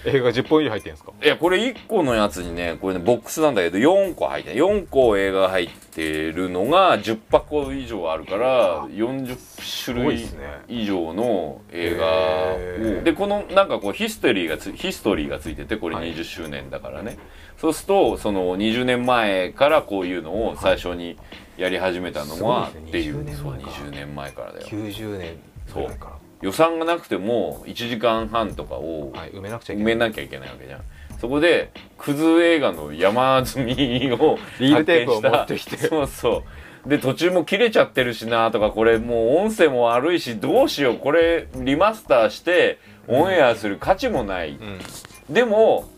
[0.06, 1.12] 映画10本以上入ってるんですか？
[1.24, 10.28] いやこれ1個のやつにねこれねボックスなんだけど4個入って4個映画入ってるのが10箱以上あるから40種類
[10.68, 16.14] 以上の映画でこのなんかこうヒストリーがつヒストリーがついててこれはい。
[16.14, 17.18] 20周年だからね、
[17.58, 21.18] そうするとその20年前からこういうのを最初に
[21.58, 23.70] やり始めたのは、っていう20年そう前か。
[23.70, 24.68] 20年前からだよ。
[24.68, 25.40] 90年
[25.74, 26.15] ぐらいか
[26.46, 29.94] 予算がなくても1時間半とかをはい埋めなくちゃいけない。
[29.94, 30.82] 埋めなきゃいけないわけじゃん。
[31.20, 33.74] そこでクズ映画の山積み
[34.14, 35.78] をリールテープを持ってきて。
[35.78, 36.44] そうそ
[36.86, 36.90] う。
[36.90, 40.98] で途中も切れちゃってるしなとかこれもう音声も悪いしどうしよう。
[40.98, 42.78] これリマスターして
[43.08, 45.34] オンエアする価値もない、うん。
[45.34, 45.90] でも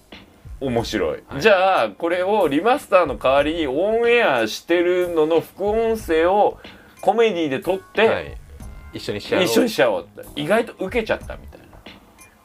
[0.62, 1.42] 面白い、はい。
[1.42, 6.58] じゃあこれをリマスターの代わりにオンエアしてるのの副音声を
[7.02, 8.38] コメディで撮って、はい
[8.94, 9.44] 一緒にしちゃおう。
[9.44, 10.42] 一緒にしちゃおうって。
[10.42, 11.66] 意外と受けちゃったみたいな。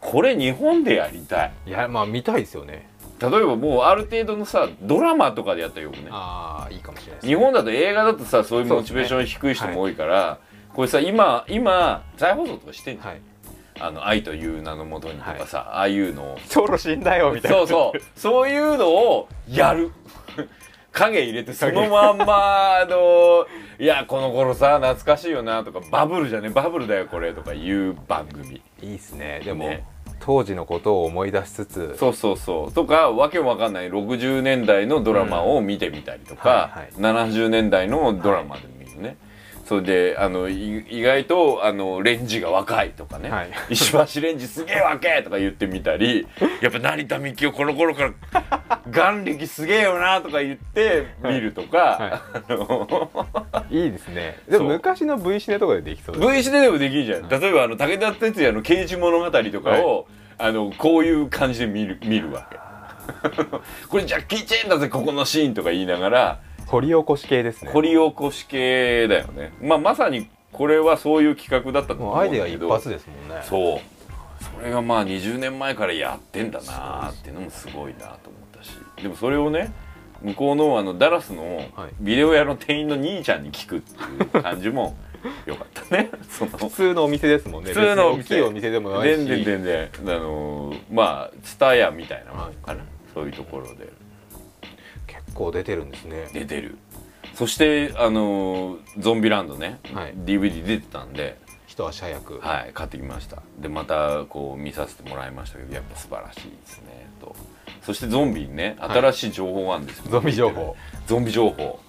[0.00, 1.52] これ日本でやりたい。
[1.66, 2.88] いやまあ見たいですよね。
[3.20, 6.08] 例えばもうある程度のさドラマとかでやったらよくね。
[6.10, 10.40] ああいいかもしれないです日本だと映画だとさそういうモチベーション低い人も多いから、
[10.74, 13.20] これさ今今再放送とかしてんじゃん、はい。
[13.80, 16.38] あの愛という名のもとにとかさ、ああいうのを。
[16.46, 18.00] ソロ死んだよみたいなそうそう。
[18.16, 19.92] そういうのをやる。
[20.92, 23.46] 影入れてそのまんまあの
[23.78, 28.62] いやこの頃さ懐かしいよなとかバブルじゃねバブルだよこれとかいう番組。
[28.80, 29.40] いいですね。
[29.44, 29.84] でもね。
[30.20, 31.96] 当時のことを思い出しつつ。
[31.98, 32.72] そうそうそう。
[32.72, 39.16] とかわけもわかんない60年代のドラマを見てみたりとか、うんはい70年代のドラマで見るね、
[39.64, 43.50] それであのい意外とあのレンジが若いとかね、はい。
[43.70, 46.26] 石橋レンジすげえ若えとか言ってみたり
[46.60, 53.08] やっぱ成田美紀夫この頃から眼力すげえよなとか言って見るとか、あの
[53.70, 54.38] いいですね。
[54.48, 60.06] でも昔の V シネとかでできそうです V シネでもできるじゃん、例えばあの武田鉄矢の刑事物語とかを、
[60.38, 62.58] あのこういう感じで見る見るわけ。
[63.88, 66.40] これジャッキー・チェーンだぜここのシーンとか言いながら
[66.72, 67.70] 掘り起こし系ですね。
[67.70, 73.42] 掘り起こし系だよね、まあ、まさにこれはそういう企画だったと思もうアイデア一発ですもんね。
[73.44, 73.80] そう。
[74.58, 78.16] それがまあ20年前からやってんだなっていうのもすごいなと思っ
[78.58, 78.70] たし。
[79.02, 79.70] でもそれをね
[80.22, 81.90] 向こうのあのダラスのはい。
[82.00, 83.92] ビデオ屋の店員の兄ちゃんに聞くって
[84.38, 84.96] いう感じも
[85.44, 86.10] よかったね。
[86.30, 86.56] その。
[86.56, 87.74] 普通のお店ですもんね。
[87.74, 89.16] 普通の大きいお店でもないし。
[89.18, 89.90] 全然全然。
[90.16, 92.82] あのーまあツタヤみたいなもんかな、
[93.12, 93.74] そういうところで。
[93.74, 94.01] 結
[95.34, 96.28] 構出てるんですね。
[96.32, 96.76] 出てる。
[97.34, 100.14] そしてあのーゾンビランドね、はい。
[100.14, 101.38] DVD 出てたんで。
[101.66, 102.38] 一足早く。
[102.40, 103.42] はい買ってきました。
[103.58, 107.34] でまたこう見させてもらいましたけどやっぱ素晴らしいですねと。
[107.82, 108.90] そしてゾンビにねはい。
[108.98, 110.76] 新しい情報があるんですよ、ゾンビ情報。
[111.06, 111.80] ゾンビ情報。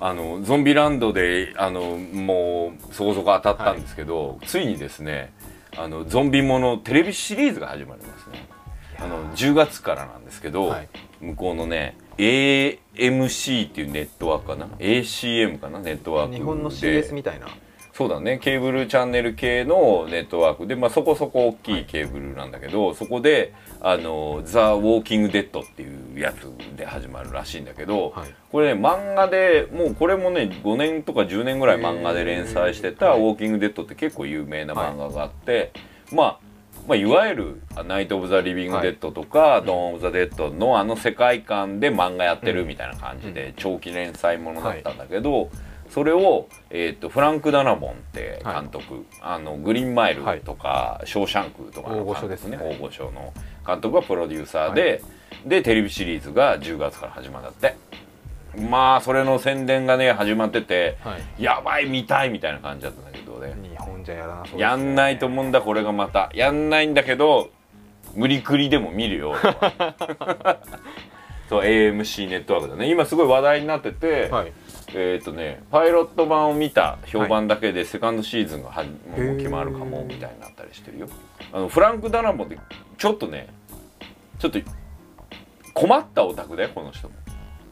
[0.00, 5.32] あのゾンビランドであのもうそこそこ当たったんですけど、ついにですね
[5.76, 8.46] あのゾンビものテレビシリーズが始まりますね。
[8.98, 10.88] あの10月からなんですけど、はい。
[11.20, 15.80] 向こうのね AMC っていうネットワークかな？ACM かな？
[15.80, 16.38] ネットワークで。
[16.38, 17.48] 日本の CS みたいな。
[17.92, 18.40] そうだね。
[18.42, 20.66] ケーブルチャンネル系のネットワーク。
[20.66, 28.34] で、まあ、そこそこ大きいケーブルなんだけど、そこであの「ザ・ウォーキング・デッド」っていうやつで始まるらしいんだけど、はい。
[28.50, 35.70] これね漫画でもうこれもね5年とか10年ぐらい漫画で連載してた「へーウォーキング・デッド」って結構有名な漫画があって、
[36.10, 36.38] まあ
[36.86, 45.50] まあ、いわゆる「ナイト・オブ・ザ・リビング・デッド」とか「ドーン・オブ・ザ・デッド」のあの世界観で漫画やってるみたいな感じで長期連載ものだったんだけど、
[45.88, 52.58] それを、えー、とフランク・ダラボンって監督、あのグリーンマイルとか、ショーシャンクとかの大御所ですね。
[52.60, 53.32] 大御所の
[53.66, 55.02] 監督がプロデューサーで、
[55.46, 57.76] でテレビシリーズが10月から始まるんだって
[58.58, 61.42] まあそれの宣伝がね始まってて、はい。
[61.42, 63.54] やばい見たいみたいな感じだったんだけどね。
[63.68, 64.62] 日本じゃやらなそうね。
[64.62, 66.30] やんないと思うんだこれがまた。
[66.34, 67.50] やんないんだけど
[68.14, 69.34] 無理くりでも見るよ。
[71.48, 72.90] そう AMC ネットワークだね。
[72.90, 74.52] 今すごい話題になってて、はい。
[74.96, 78.90] えっ、とねパイロット版を見た評判だけでセカンドシーズンがはも
[79.34, 81.08] う決まるかもみたいになったりしてるよ。
[81.52, 82.58] あのフランク・ダナボンって
[82.96, 83.48] ちょっとね
[84.38, 84.58] ちょっと
[85.72, 87.14] 困ったオタクだよこの人も。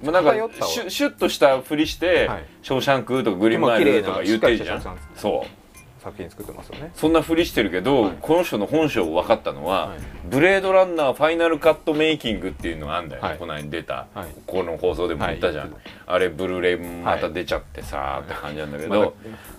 [0.02, 0.32] まあ、なんか
[0.66, 2.44] シュシュッとしたふりして、はい。
[2.62, 4.82] ショーシャンクとかグリーンマイルとか言ってるじゃん。
[5.16, 6.02] そう。
[6.02, 6.90] 作品作ってますよね。
[6.96, 8.16] そんなふりしてるけど、はい。
[8.20, 9.98] この人の本性分かったのは、はい。
[10.28, 13.38] ブレードランナーファイナルカットメイキングっていうのがあんだよ、はい。
[13.38, 14.26] この間に出た、はい。
[14.44, 15.80] この放送でも言ったじゃん、はい。
[16.06, 19.14] あれブルーレイまた出ちゃってさーって感じなんだけど、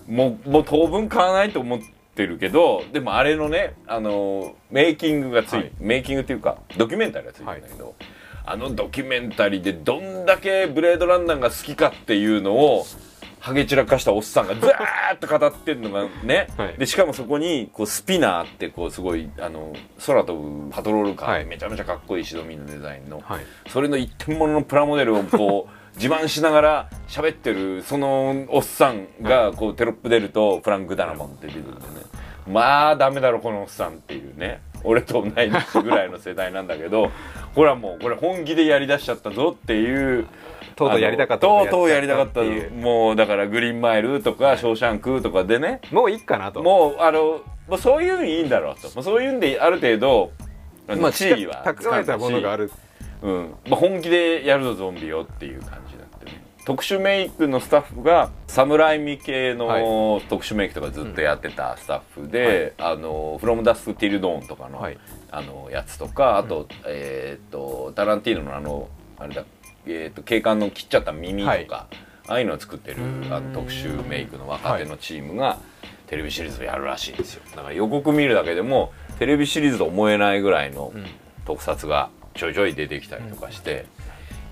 [0.10, 1.79] もうもう当分買わないと思っ
[2.13, 7.95] てるけどでもあれのねあのメイキングがついメイキングっていうかドキュメンタリーがついてるんだけど、
[8.45, 12.86] あのドキュメンタリーでどんだけブレードランナーが好きかっていうのを
[13.39, 14.69] ハゲ散らかしたおっさんがずー
[15.15, 16.77] っと語ってるのがね、はい。
[16.77, 19.73] でしかもそこにこうスピナーってこうすごいあの
[20.06, 21.45] 空飛ぶパトロールカー、はい。
[21.45, 23.45] めちゃめちゃかっこいいシドミーのデザインの、はい。
[23.67, 32.06] それの一点物のプラモデルをこう 自慢しながら喋ってるそのおっさんがこうテロップ出るとフランク・ダナモンって出てくるんでね。
[32.47, 34.62] まあダメだろこのおっさんっていうね。
[34.86, 37.12] 俺と同い年ぐらいの世代なんだけど
[37.56, 40.28] ほらもうこれ本気でやりだしちゃったぞっていう
[40.76, 41.70] とうとうやりたかったとう。
[41.70, 42.42] とうやりたかった
[42.76, 46.63] もうだからグリーンマイルとか、ショーシャンクとかでねもういいかなと。
[46.63, 48.88] もうあのもうそういうんいいんだろうと。
[48.96, 50.32] もうそういうんである程度
[50.88, 52.72] まあ地位は蓄えたものがある。
[53.22, 53.56] うん。
[53.70, 55.83] まあ、本気でやるぞゾンビよっていう感じ
[56.65, 64.97] 特殊メイクのスタッフが侍味系のは特殊メイクとかずっとやってたスタッフで「あのフロムダスクティルドーンとかの,、はい。
[65.30, 69.43] あのやつとかあと,、えーっとタランティーノのあのあれだ、
[69.86, 71.67] えーっと警官の切っちゃった耳とか、はい。
[71.69, 71.88] あ
[72.28, 73.28] あいうのを作ってるん。
[73.30, 75.58] あの特殊メイクの若手のチームが
[76.08, 77.41] テレビシリーズをやるらしいんですよ。
[77.56, 81.06] だから予告見るだけでもテレビシリーズと思えないぐらいのうん。
[81.45, 83.86] 特撮がちょいちょい出てきたりとかして、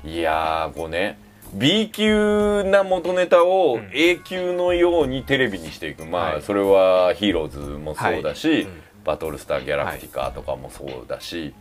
[0.04, 1.18] いやーこうね
[1.54, 3.90] B 級な元ネタをうん。
[3.94, 6.38] A 級のようにテレビにしていく、まはい。
[6.38, 8.68] あそれはヒーローズもそうだし、
[9.04, 11.54] バトルスターギャラクティカとかもそうだし、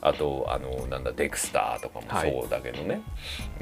[0.00, 3.00] あとあのなんだデクスターとかもそうだけどね、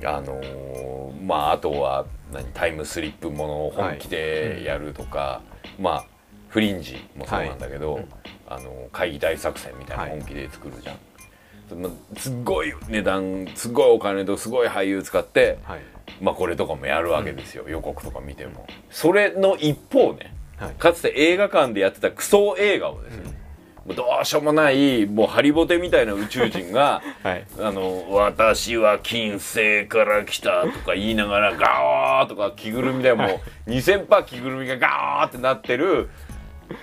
[0.04, 5.42] あのーまああとは何タイムスリップものを本気でやるとか、
[5.78, 6.04] まあ
[6.48, 8.00] フリンジもそうなんだけど、
[8.46, 10.10] あの会議大作戦みたいなはい。
[10.12, 10.96] 本気で作るじゃん。
[12.16, 15.80] すっごい値段すごいお金とすごい俳優使って、はい。
[16.20, 18.66] まあこれとかもやるわけですよ、予告とか見ても。
[18.90, 20.34] それの一方ね。
[20.58, 20.74] はい。
[20.74, 23.44] かつて映画館でやってたクソ映画をですね、
[23.86, 27.44] もうどうしようもないもうハリボテみたいな宇宙人が はい。
[27.60, 36.08] あの「私は金星から来た」とか言いながらガーとか着ぐるみでもう2,000パー着ぐるみがガーってなってる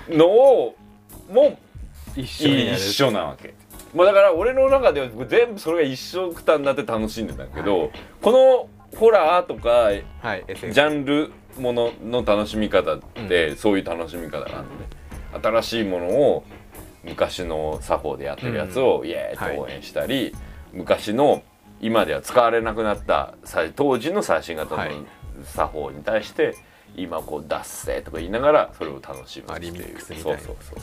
[0.09, 0.75] のを
[1.31, 1.57] も
[2.15, 2.77] 一緒にやる。
[2.77, 3.53] 一緒なわけ。
[3.93, 14.67] まあだから俺の中では全部それが一緒くたになって楽しんでたけど、このホラーとかはいジャンルものの楽しみ方ってそういう楽しみ方があるのね、
[15.41, 16.43] 新しいものを
[17.03, 20.35] 昔の作法でやってるやつをイエーイと応援したり、
[20.73, 21.43] 昔の
[21.79, 24.91] 今では使われなくなったさ当時の最新型のはい。
[25.43, 26.55] 作法に対して
[26.95, 30.77] 今こう「脱せ」とか言いながらそれを楽しむっていうそうそうそう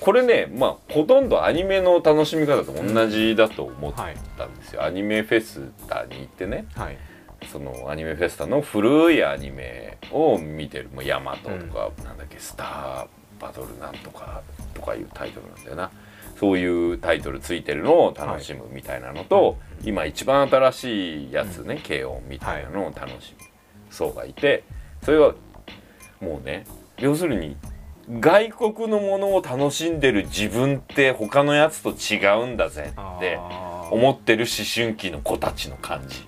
[0.00, 6.66] これねまあほとんどアニメの楽しみ方と同じだと思ったんですよ、アニメフェスタに行ってね。
[6.74, 6.96] はい。
[7.50, 13.06] そのアニメフェスタの古いアニメを見てる「もうヤマト」とか、なんだっけ「スター
[13.40, 14.42] バトルなんとか」
[14.74, 15.90] とかいうタイトルなんだよな。
[16.38, 23.48] そういうタイトルついてるのを楽しむみたいなのと、今一番新しいやつね、軽音みたいなのを楽しむ。
[23.90, 24.64] 層がいて
[25.02, 25.34] それは
[26.20, 26.66] もうね
[26.98, 27.56] 要するに
[28.10, 36.26] 外国のものを楽しんでる自分って他のやつと違うんだぜってあ思ってる思春期の子たちの感じ。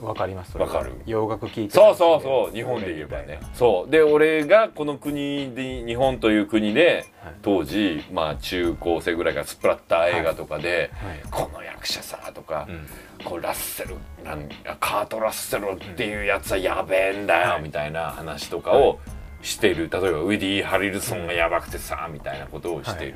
[0.00, 0.08] うん。
[0.08, 0.92] わかりますわかる。
[1.06, 3.38] 洋楽聴いてそうそうそう日本で言えばね。
[3.54, 3.90] そう。
[3.90, 7.34] で俺がこの国で日本という国ではい。
[7.42, 11.20] 当時まあ中高生ぐらいからスプラッター映画とかで、はい。
[11.30, 12.86] この役者さとか、うん。
[13.24, 14.48] こうラッセルなん
[14.80, 17.62] カート・ラッセルっていうやつはやべえんだよ、はい。
[17.62, 18.98] みたいな話とかを
[19.42, 19.90] してる。
[19.90, 23.14] 例えばウィディ・ハリルソンがやばくてさ、みたいなことをしてる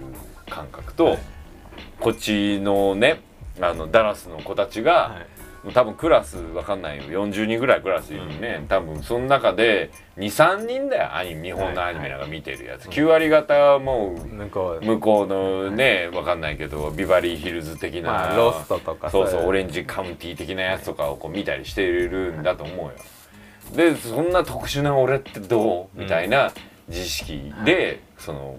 [0.51, 1.19] 感覚と、はい。
[2.01, 3.21] こっちのね
[3.61, 5.27] あのダラスの子たちが、はい。
[5.75, 7.27] 多分クラスわかんないよ。
[7.27, 11.17] 40人ぐらいクラスいるね、多分その中で23人だよ。
[11.17, 14.49] アニメ日本のアニメなんか見てるやつ、9割方はもう向
[15.01, 22.93] こうのねわかんないけどビバリーヒルズ的な、まあロストとかそうそういオレンジカウンティー的なやつとかをこう見たりしてるんだと思うよ
[23.74, 26.00] でそんな特殊な俺ってどう？
[26.00, 26.52] みたいな
[26.88, 28.59] 自意識で、その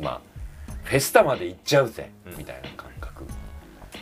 [0.00, 0.20] まあ
[0.84, 2.38] フェスタまで行っちゃうぜ、うん。
[2.38, 3.24] みたいな感覚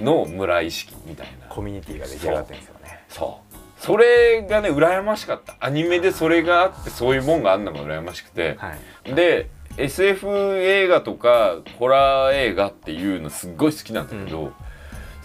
[0.00, 1.46] の村意識みたいな。
[1.48, 3.04] コミュニティが出来上がってるんですよね。
[3.08, 3.56] そう。
[3.78, 5.56] それがね羨ましかった。
[5.60, 8.74] アニメでそれがあってそういうもんがあんのが羨ましくて、は
[9.06, 9.14] い。
[9.14, 14.52] で SF 映画とかホラー映画っていうのすっごい好きなんだけど、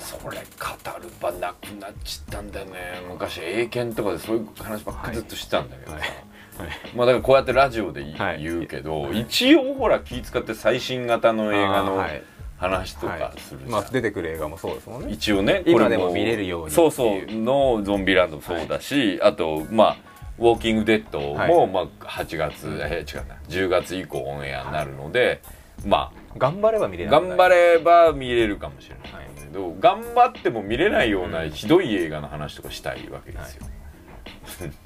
[0.06, 2.74] それ語る場なくなっちったんだよね。
[3.10, 6.08] 昔英検とかでそういう話ばっかりずっとしてたんだけどさ、はい。
[6.96, 8.06] まあだからこうやってラジオで
[8.40, 9.22] 言,、うけど、はい。
[9.22, 12.06] 一応ほら気使って最新型の映画の
[12.58, 15.12] 話とかするじゃん、まあ出てくる映画もそうですもんね。
[15.12, 17.26] 一応ね今でも見れるようにそうそう。
[17.28, 19.98] のゾンビランドもそうだし、あとまあ
[20.38, 21.68] ウォーキングデッドも、はい。
[21.68, 23.36] まあ8月、え違うな。
[23.50, 25.42] 10月以降オンエアになるので、
[25.84, 29.26] ま頑張れば見れあない頑張れば見れるかもしれない。
[29.35, 33.66] けど、頑張っても見れないようなひどい映画の話とかしたいわけですよ、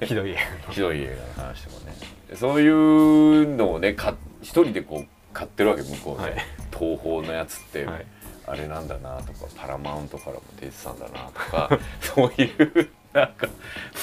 [0.00, 0.36] ひどい映
[0.70, 1.96] ひどい映画の話とかね。
[2.34, 6.46] そういうのをねか一人でこう買ってるわけ向こうで、はい。
[6.78, 8.06] 東宝のやつって、画はい。
[8.46, 13.48] あれなんだなとかパラマウントからも出てたんだなとか そういうなんか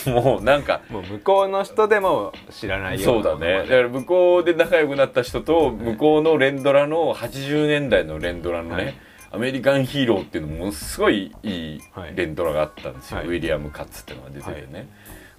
[0.05, 3.63] もうなんかもう向こうの人でも知らないよそうだね。
[3.63, 8.95] だから向こうで仲良くなった人と向こうの連ドラの80年代の連ドラのね、はい
[9.31, 13.27] アメリカンヒーローっていうのものすごいいいはい連ドラがあったんですよ、はい。
[13.27, 14.87] ウィリアム・カッツっていうのが出ててね、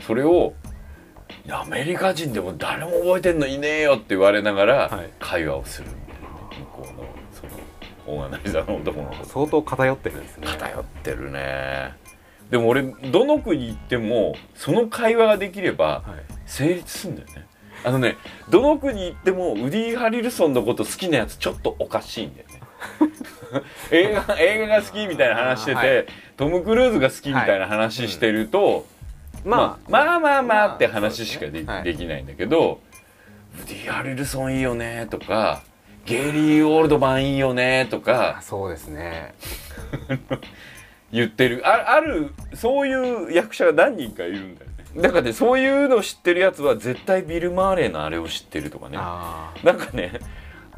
[0.06, 0.54] それを
[1.50, 5.10] アメリカ人でも誰も覚えてんのいねえよって言われながらはい。
[5.18, 6.28] 会話をするみたいなね
[6.76, 9.16] 向こうのそのオーガナイザーの男の子。
[9.16, 10.46] と相当偏ってるんですね。
[10.46, 11.94] 偏ってるね。
[12.50, 16.34] でも俺どの国行ってもその会話ができればはい。
[16.46, 17.46] 成立するんだよね。
[17.84, 18.16] あのね
[18.50, 22.60] どの国行ってもウディ・ハリルソンのこと好きなやつちょっとおかしいんだよね
[23.90, 26.04] 映画映画が好きみたいな話してて、は
[26.36, 28.86] トム・クルーズが好きみたいな話してると、
[29.44, 32.80] まあ、まあまあまあって話しかで,、まあできないんだけど
[33.62, 35.62] ウディ・ハリルソンいいよねとか
[36.04, 39.34] ゲイリー・オールドマンいいよねとかあそうですね。
[41.12, 41.62] 言ってる。
[41.66, 45.02] ああるそういう役者が何人かいるんだよね。
[45.02, 48.96] だからねそういうのを知ってるやつは絶対ビル・マーレーのあれを知ってるとかね。
[48.98, 50.12] あなんかね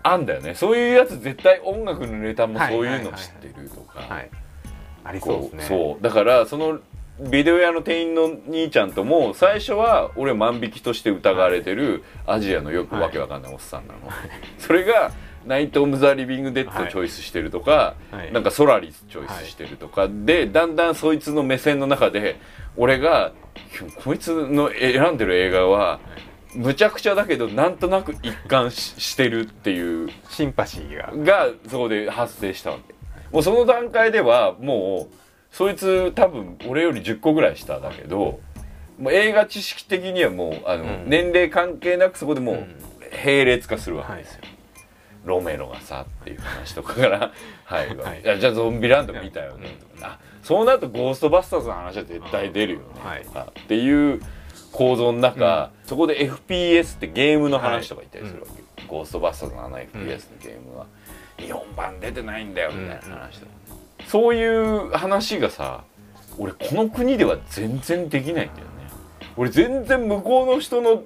[0.03, 0.55] あんだよね。
[0.55, 4.31] そういうやつ絶対音楽のネタもはいそういうの知ってるとか、あはい。
[5.05, 5.65] ありそうですね。
[5.65, 6.03] そう。
[6.03, 6.79] だからその
[7.21, 14.01] ビデオ屋の店員の兄ちゃんとも最初は俺万引きとして疑われてるアジアのよくわけわかんないおっさんなの、
[14.59, 15.13] それが
[15.45, 18.33] 「ナイト・オブ・ザ・リビング・デッド」チョイスしてるとか、はい。
[18.33, 22.41] なんか「ソラリス」チョイスしてるとか、でだんだんそいつの目線の中で
[22.77, 23.33] 俺が
[24.03, 26.01] こいつの選んでる映画は
[26.55, 30.11] むちゃくちゃだけどなんとなく一貫ししてるっていう。
[30.29, 31.13] シンパシーが。
[31.25, 32.95] がそこで発生したわけ。
[33.33, 35.15] もうその段階ではもう
[35.53, 38.41] そいつ多分俺より10個ぐらい下だけど
[38.99, 41.05] もう映画知識的にはもうあの、うん。
[41.07, 42.77] 年齢関係なくそこでもううん。
[43.25, 44.41] 並列化するわけですよ、
[45.25, 47.33] ロメロがさっていう話とかから
[47.65, 47.89] はい。
[48.23, 48.27] い。
[48.27, 49.77] やじゃあゾンビランド見たよね。
[49.97, 52.85] とか、あそうなるとゴーストバスターズの話は絶対出るよね。
[53.03, 53.25] はい。
[53.25, 54.21] とかっていう
[54.73, 60.87] 構造の中、そこで FPS ってゲームの話とか言ったりするわけ、ゴーストバスターズのあの FPS のゲームは。
[61.39, 63.53] 日本版出てないんだよみたいな話とか、
[64.07, 65.85] そういう話がさ
[66.39, 68.73] 俺この国では全然できないんだよね。
[69.37, 71.03] 俺全然向こうの人の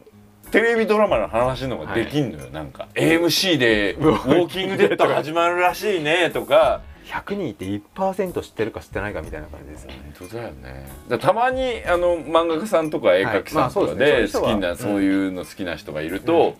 [0.50, 2.88] テレビドラマの話の方ができんのよ、なんか。
[2.94, 9.94] AMC で「ウォーキングデッド始まるらしいね」とか100人いて1%知ってるか知ってないかみたいな感じですね。
[10.18, 10.88] 本当だよね。
[11.08, 16.56] だたまにあの漫画家さんとか絵描きさんとかで好きなそういうの好きな人がいると、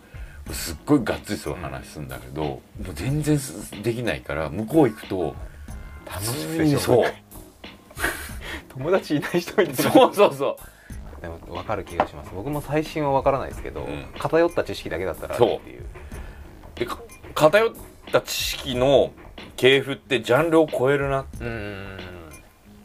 [0.51, 5.35] すっごいがっつりそう話するんだけど、もう全然すできないから向こう行くと
[6.07, 6.79] 楽しいでしょ。
[6.79, 7.13] そ う
[8.69, 10.59] 友達いない人みたいなそうそうそ
[11.19, 11.23] う。
[11.23, 12.31] でも分かる気がします。
[12.35, 14.07] 僕も最新は分からないですけど、うん。
[14.19, 15.85] 偏った知識だけだったらっていう。
[16.75, 16.99] でか
[17.35, 17.73] 偏っ
[18.13, 19.13] た知識の
[19.57, 21.21] 系譜ってジャンルを超えるな。
[21.21, 21.99] うーん。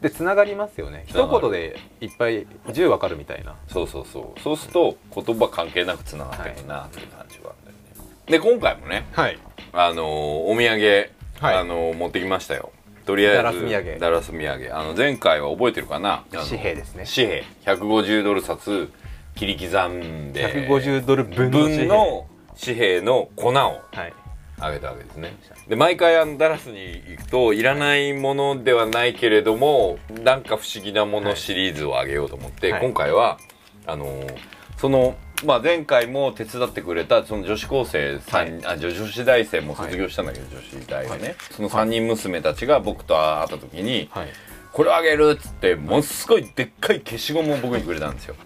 [0.00, 1.04] でつながりますよね。
[1.06, 3.54] 一言でいっぱい10わかるみたいな。
[3.68, 4.40] そうそうそう。
[4.40, 8.10] そうすると言葉関係なくつながってるなっていう感じはあるんだよね。
[8.26, 9.38] で今回もねはい。
[9.72, 11.56] あのーお土産、はい。
[11.58, 12.72] あのー持ってきましたよ。
[13.04, 13.98] とりあえずダラス土産。
[13.98, 14.70] ダラス土産。
[14.72, 16.24] あの前回は覚えてるかな？
[16.32, 17.04] 紙幣ですね。
[17.04, 17.44] 紙幣。
[17.66, 18.88] 150ドル札
[19.34, 20.66] 切り刻んで。
[20.66, 21.50] 150ドル分
[21.88, 22.26] の
[22.58, 23.72] 紙幣の粉をは
[24.06, 24.14] い
[24.60, 25.36] あげたわけですね。
[25.68, 32.80] で毎回あのダラスに行くといらないものではないけれどもなんか不思議なものシリーズをあげようと思って、はい。
[32.82, 33.38] 今回は
[33.86, 34.36] あのー
[34.80, 44.28] その、まあ、前回も手伝ってくれたその女子高生3、あ女女子大生も卒業したんだけど、女子大はね、その3人娘たちが僕と会った時に、はい。
[44.72, 48.36] これをあげるっつってものすごいでっかい消しゴムを僕にくれたんですよ。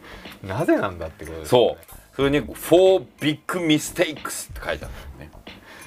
[0.43, 1.85] なぜなんだってことですそう。
[2.17, 4.91] それに「4 big mistakes」って書いてあるんだよ
[5.21, 5.31] ね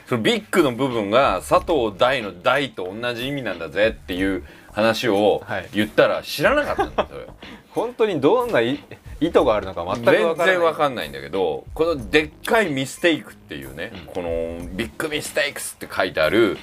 [0.08, 5.70] そのビッグの部分が佐藤大の大と同じ意味なんだぜっていう話をはい。
[5.74, 7.10] 言ったら知らなかったんだよ。
[7.12, 7.26] そ れ
[7.72, 8.80] 本当にどんない
[9.20, 10.56] 意図があるのか全く全わからない。
[10.56, 16.58] 然わかんないんだけどこのでっかいミステイクっていうね、この big mistakes って書いてある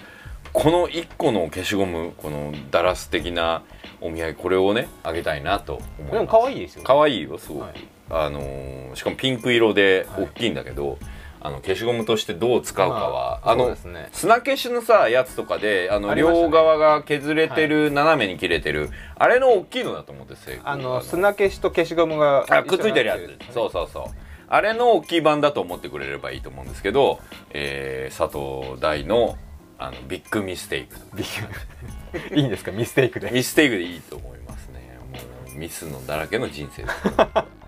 [0.53, 3.63] この1個の消しゴムこのダラス的な
[4.01, 6.13] お土産これをねあげたいなと思います。
[6.13, 6.85] でも可愛いですよね。
[6.87, 7.73] 可愛いよすごく、はい。
[8.11, 10.99] あのーしかもピンク色で大きいんだけど、
[11.47, 14.09] あの消しゴムとしてどう使うかは、まああのね。
[14.13, 20.35] 砂消しのさやつとかであの両側が削れてる、斜めに切れてるあれの大きいのだと思って
[20.65, 23.19] あの砂消しと消しゴムがあくっついてるやつ。
[23.19, 24.05] 一緒になってそうそうそう。
[24.49, 27.21] あれの大きい版だと思ってくれればいいと思うんですけど、
[27.51, 29.37] えー佐藤大の
[29.79, 30.97] あのビッグミステイク。
[31.15, 32.35] ビッグ。
[32.41, 32.73] いいんですか？
[32.73, 33.31] ミステイクで。
[33.31, 34.99] ミステイクでいいと思いますね。
[35.13, 35.19] も
[35.55, 36.95] うミスのだらけの人生です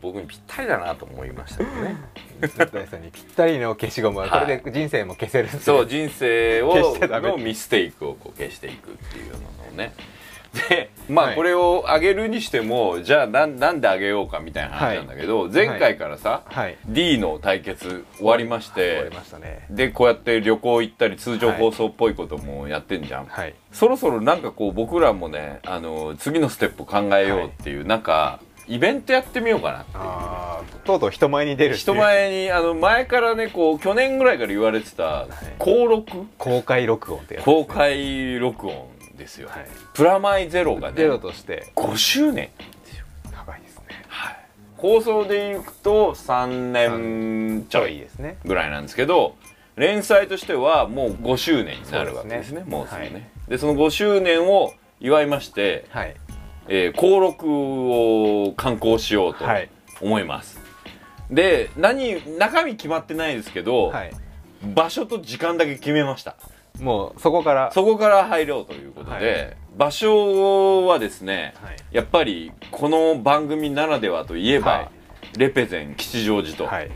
[0.00, 1.96] 僕にぴったりだなと思いましたけどね。
[2.40, 9.38] 水谷さんにぴったりの消しゴムはこれで人生も消せるんですそう人生をのミステイクをこう消していくっていうの
[9.70, 9.92] をね。
[10.68, 11.34] でまあはい。
[11.34, 16.78] これをあげるにしてもじゃあなんなんであげようかみたいな話なんだけど、前回からさ、はい。
[16.86, 19.66] D の対決終わりまし終てわりましたね。
[19.68, 23.54] でこうやって旅行行ったり通常放送っぽいこともやってんじゃん、はい。
[23.72, 30.74] そろそろなんかこう僕らもねあの次のステップ考えようっていう、なんかイベントやってみようかなって。
[30.84, 35.26] とうとう人前に出る人前にあの前からねこう去年ぐらいから言われてた
[35.58, 36.26] 登録？
[36.36, 38.86] 公開録音ってやつ公開録音
[39.16, 39.66] ですよ、はい。
[39.94, 41.70] プラマイゼロがねゼロとして。
[41.76, 42.50] 5周年。
[43.32, 44.04] 高いですね。
[44.08, 44.38] はい。
[44.76, 48.36] 放送でいくと3年ちょいですね。
[48.44, 49.36] ぐらいなんですけど
[49.76, 52.66] 連載としてはもう5周年になるわけですねね。
[52.66, 53.22] もうすぐね、はい。
[53.48, 56.14] でその5周年を祝いまして、はい
[56.68, 59.68] えー、登録を刊行しようとはい。
[60.00, 60.60] 思います、
[61.30, 64.12] で何中身決まってないですけど、はい。
[64.74, 66.36] 場所と時間だけ決めました。
[66.80, 69.56] もうそこからそこから入ろうということで、はい。
[69.76, 71.76] 場所はですね、はい。
[71.92, 75.38] やっぱりこの番組ならではといえば、はい。
[75.38, 76.90] レペゼン吉祥寺と、はい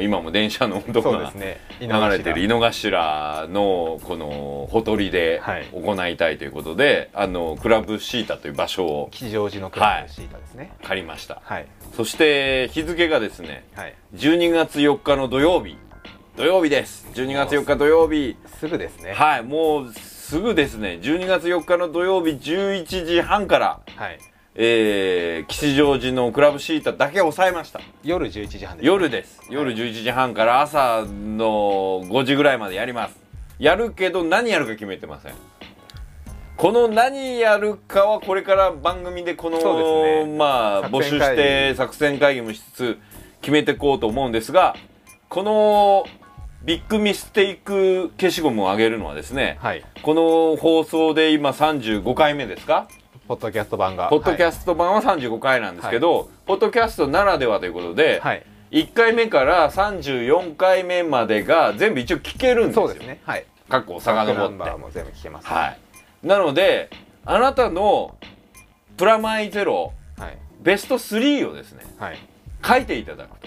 [0.00, 1.60] 今も電車の音がそうですね。
[1.80, 5.66] 流れてる井の頭のこのほとりではい。
[5.72, 10.72] 行いたいということで、あのクラブシータという場所を吉祥寺のクラブシータですね。
[10.84, 11.66] 借りました、はい。
[11.96, 13.94] そして日付がですねはい。
[14.14, 15.76] 12月4日の土曜日。
[16.36, 17.06] 土曜日です。
[17.14, 18.36] 12月4日土曜日。
[18.58, 19.12] すぐですね。
[19.12, 19.42] はい。
[19.42, 20.98] もうすぐですね。
[21.02, 24.18] 12月4日の土曜日11時半から、はい
[24.56, 27.80] えー、吉祥寺のクラブシータだけ抑えました。
[28.02, 28.86] 夜11時半です。
[28.86, 29.40] 夜です。
[29.48, 33.16] 夜11時半から朝の5時ぐらいまでやります。
[33.58, 35.34] やるけど何やるか決めてません。
[36.56, 40.36] この何やるかはこれから番組でこのね。
[40.36, 42.98] まあ募集して作戦会議もしつつ
[43.40, 44.76] 決めていこうと思うんですが
[45.30, 46.04] この
[46.64, 49.84] ビッグミステイク消しゴムを上げるのはですね、はい。
[50.02, 52.88] この放送で今35回目ですか？
[53.30, 54.08] ポッドキャスト版が。
[54.08, 58.44] ポッドキャススト版は35回なんですけど、ポッドキャストならではということで、はい。
[58.72, 62.88] 1回目から34回目までが全部一応聞けるんですよ。
[62.88, 63.20] そうですね。
[63.22, 63.46] はい。
[63.68, 64.54] 過去を遡って。
[64.54, 65.46] ンバーも全部聞けます。
[65.46, 65.78] はい。
[66.26, 66.90] なので
[67.24, 68.16] あなたの
[68.96, 70.36] プラマイゼロはい。
[70.60, 72.18] ベスト3をですねはい。
[72.64, 73.46] 書いていただくと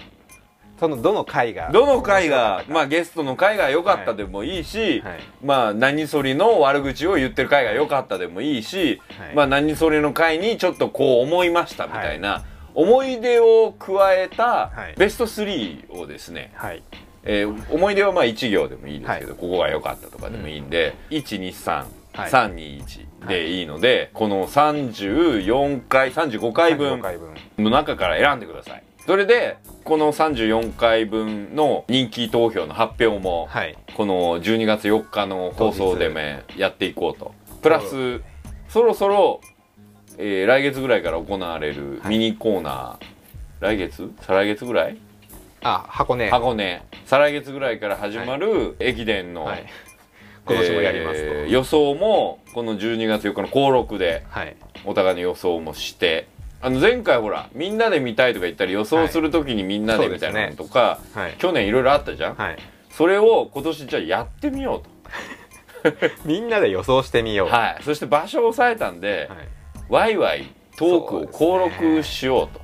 [0.79, 5.19] そのどの回がどの回がまああゲストの回が良かったでもいいし、はい。
[5.43, 9.35] まあ何そりの悪口を言ってる回が良かったでもいいし、はい。
[9.35, 12.43] まあ何そりの回にちょっとこう思いましたみたいな、
[12.73, 14.95] 思い出を加えたはい。
[14.97, 16.83] ベスト3をですね、はい。
[17.23, 22.29] えー思い出はまあ1行でもいいですけど、はここが良かったとかでもいいんで、123、はい。
[22.29, 27.33] 321でいいので、この34回35回分35回分。
[27.57, 33.77] の中から選んでくださいそれでこの34回分の人気投票の発表も、はい。
[33.95, 36.19] この12月4日の放送でも
[36.57, 37.33] やっていこうと。
[37.61, 38.21] プラス
[38.69, 39.41] そろそろ
[40.17, 43.05] えー来月ぐらいから行われるミニコーナー、
[43.59, 44.09] 来月？
[44.21, 44.97] 再来月ぐらい？
[45.63, 46.29] あ箱根。
[46.29, 46.81] 箱根。
[47.05, 49.65] 再来月ぐらいから始まる駅伝の、はい。
[50.45, 54.55] 今年もやりますと、えー予想もこの12月4日の登録ではい。
[54.85, 56.27] お互いの予想もして
[56.63, 61.33] あの前回ほらみんなで見たいとか言ったり予想するときにみんなでみたいなのとか、はい。
[61.37, 62.57] 去年いろいろあったじゃん、はい。
[62.89, 64.81] それを今年じゃあやってみよ
[65.83, 67.49] う みんなで予想してみよう。
[67.49, 69.47] と、はい、そして場所を抑えたんで、はい。
[69.89, 70.45] ワイワイ
[70.77, 72.61] トークを登ね録しようと、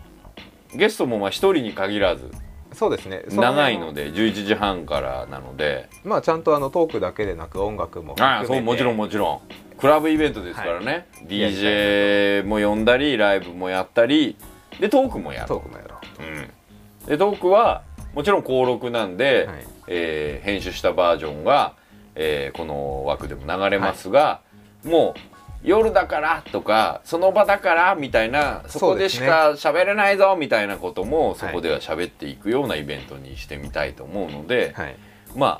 [0.78, 2.32] ゲストもまあ1人に限らず
[2.72, 3.24] そうですね。
[3.30, 5.90] 長いので11時半からなので。
[6.06, 9.42] まあちゃんとあのトークだけでなく音楽もあそうもちろんもちろん
[9.80, 14.36] クラブイベントですからね、やりたい DJ も呼んだりライブもやったり。
[14.80, 15.48] でトークもやる。
[15.48, 17.06] トークもやろう。
[17.06, 19.68] ん、でトークはもちろん登録なんで、うはい。
[19.88, 21.74] えー編集したバージョンが、
[22.16, 24.42] えーこの枠でも流れますが、
[24.84, 25.20] もう
[25.64, 34.96] 夜だからとかその場だからみたいなそこでしか喋れないぞみたいなこともそこでは喋っていくようなイベントにしてみたいと思うので、はい。
[35.36, 35.58] ま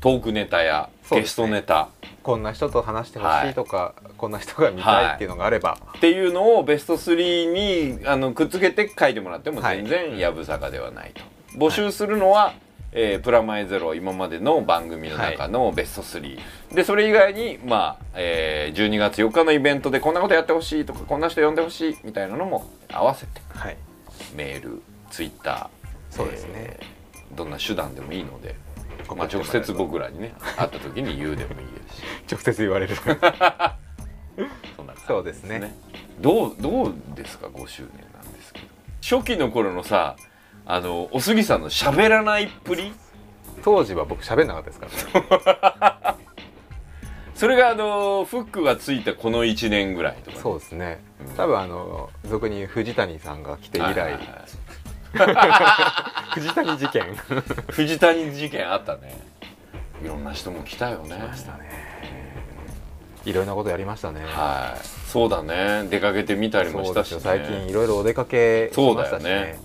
[0.00, 1.88] トークネタやゲストネタ
[2.22, 9.78] こんな人と話してほしいとか、こんな人が見たいっていうのがあれば、っていうのをベスト3にあのくっつけて書いてもらってもはい。
[9.78, 11.22] 全然やぶさかではないと、
[11.58, 12.54] 募集するのは、
[12.92, 16.38] えープラマイゼロ今までの番組の中のベスト3、
[16.74, 23.40] でそれ以外にまあ、えー12月4日のイベントでこんなことやってほしいとかこんな人呼んでほしいみたいなのも合わせて。
[23.48, 23.76] はい。
[24.36, 27.02] メールツイッターそうですね、えー
[27.34, 28.54] どんな手段でもいいので、
[29.16, 32.02] まあ、直接僕らにね会った時に言うでもいいですし。
[32.32, 32.96] 直接言われる。
[33.04, 35.74] そんな感じそうですね。
[36.20, 38.66] どうどうですか5周年なんですけど。
[39.02, 40.16] 初期の頃のさ
[40.64, 42.92] あのお杉さんの喋らないっぷり？
[43.64, 44.86] 当時は僕喋んなかったですか
[45.40, 46.18] らね。
[47.34, 51.02] それがあのフックがついたこの1年ぐらいとかね、そうですね。
[51.26, 51.34] うん。
[51.34, 54.18] 多分あの俗に藤谷さんが来て以来、
[56.34, 57.02] 藤谷事件。
[57.70, 59.18] 藤谷事件あったね。
[60.02, 61.16] いろんな人も来たよね。
[61.16, 61.70] 来ましたね。
[63.24, 64.20] いろんなことやりましたね。
[64.26, 64.80] はい。
[65.08, 65.86] そうだね。
[65.88, 69.58] 出かけてみたりもしたし、ね、最近いろいろお出かけしそうだましたしよね。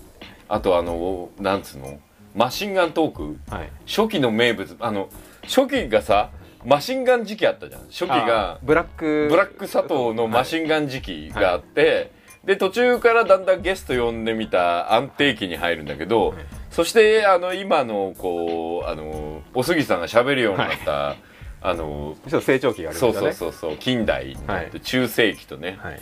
[0.48, 1.98] あとあのなんつうの？
[2.34, 3.36] マシンガントーク。
[3.52, 3.70] はい。
[3.86, 4.76] 初期の名物。
[4.78, 5.08] あの
[5.42, 6.30] 初期がさ
[6.64, 7.82] マシンガン時期あったじゃん。
[7.88, 9.28] 初期があブラック。
[9.30, 12.12] ブラック佐藤のマシンガン時期があって、
[12.48, 16.38] で途中からだんだんゲスト呼んでみた安定期に入るんだけど、はい。
[16.70, 21.16] そしてあの今のこうあのお杉さんが喋るようになった、
[21.60, 24.80] あのちょっと成長期がありまそうしたねそうそうそう近代になって、はい。
[24.80, 26.00] 中世紀とね、はい。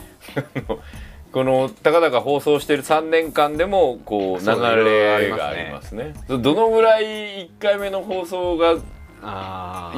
[1.32, 4.46] このたかだか放送してる3年間でもこう流
[4.84, 6.14] れがありますね。
[6.28, 7.04] どどのぐらい
[7.46, 8.76] 1回目の放送が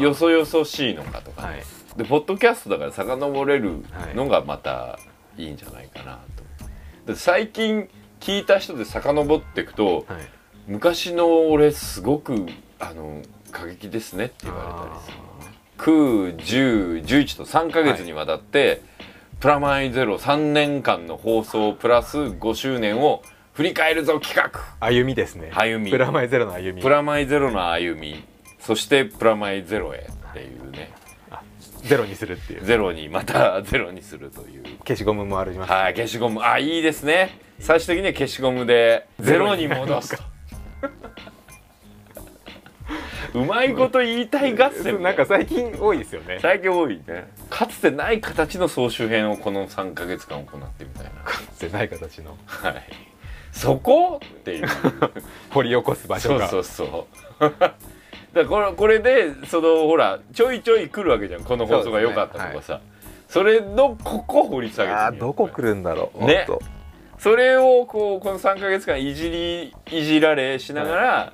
[0.01, 1.63] よそよそしいのかとかね、はい
[1.99, 3.83] でポッドキャストだから遡れる
[4.15, 5.01] のがまた
[5.37, 6.38] いいんじゃないかなと、で
[7.17, 7.89] 最近
[8.21, 10.39] 聞いた人で遡っていくとはい。
[10.69, 12.47] 昔の俺すごく
[12.79, 15.17] あの過激ですねって言われたりする。
[15.17, 18.83] のね91011と3ヶ月にわたって、
[19.41, 23.23] プラマイゼロ3年間の放送プラス5周年を
[23.55, 24.61] 振り返るぞ企画。
[24.81, 25.51] 歩みですね。
[25.55, 25.91] 歩み。
[25.91, 26.83] プラマイゼロの歩み。
[26.83, 28.23] プラマイゼロの歩み。
[28.59, 30.93] そしてプラマイゼロへっていうね
[31.83, 32.65] ゼロにするっていう。
[32.65, 34.65] ゼロにまたゼロにするという。
[34.87, 35.73] 消しゴムもあります。
[35.73, 36.43] はい消しゴム。
[36.43, 37.39] あいいですね。
[37.61, 40.23] 最終的には消しゴムでゼロに戻すと。
[43.35, 46.39] うまいこと言いたい合戦なんか最近多いですよね。
[46.41, 47.31] 最近多いね。
[47.51, 51.11] かつてない形の総集編をこの3か月間行ってみたいな。
[51.59, 52.37] じゃない形の。
[52.47, 52.83] はい。
[53.53, 54.21] そこ？
[54.25, 54.67] っていう。
[55.51, 56.49] 掘り起こす場所が。
[56.49, 57.07] そうそうそ
[57.41, 57.55] う
[58.33, 61.45] だからこれこれでそのほらちょいちょい来るわけじゃん。
[61.45, 62.81] この放送が良かったとかさ。
[63.29, 66.47] そ,、れのここ掘り下げてあーどこ来るんだろうね。
[67.19, 71.33] それをこうこの3か月間いじりいじられしながら、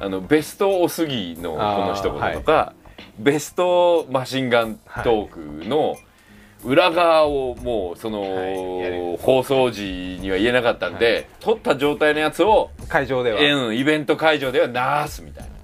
[0.00, 2.74] あのベストおすぎのこの一言とか、
[3.18, 5.96] ベストマシンガントークの
[6.64, 9.16] 裏側をもうその、はい。
[9.18, 13.40] 放送時には言えなかったんで、撮った状態のやつを、会場では。
[13.40, 15.57] うん、イベント会場では流すみたいな。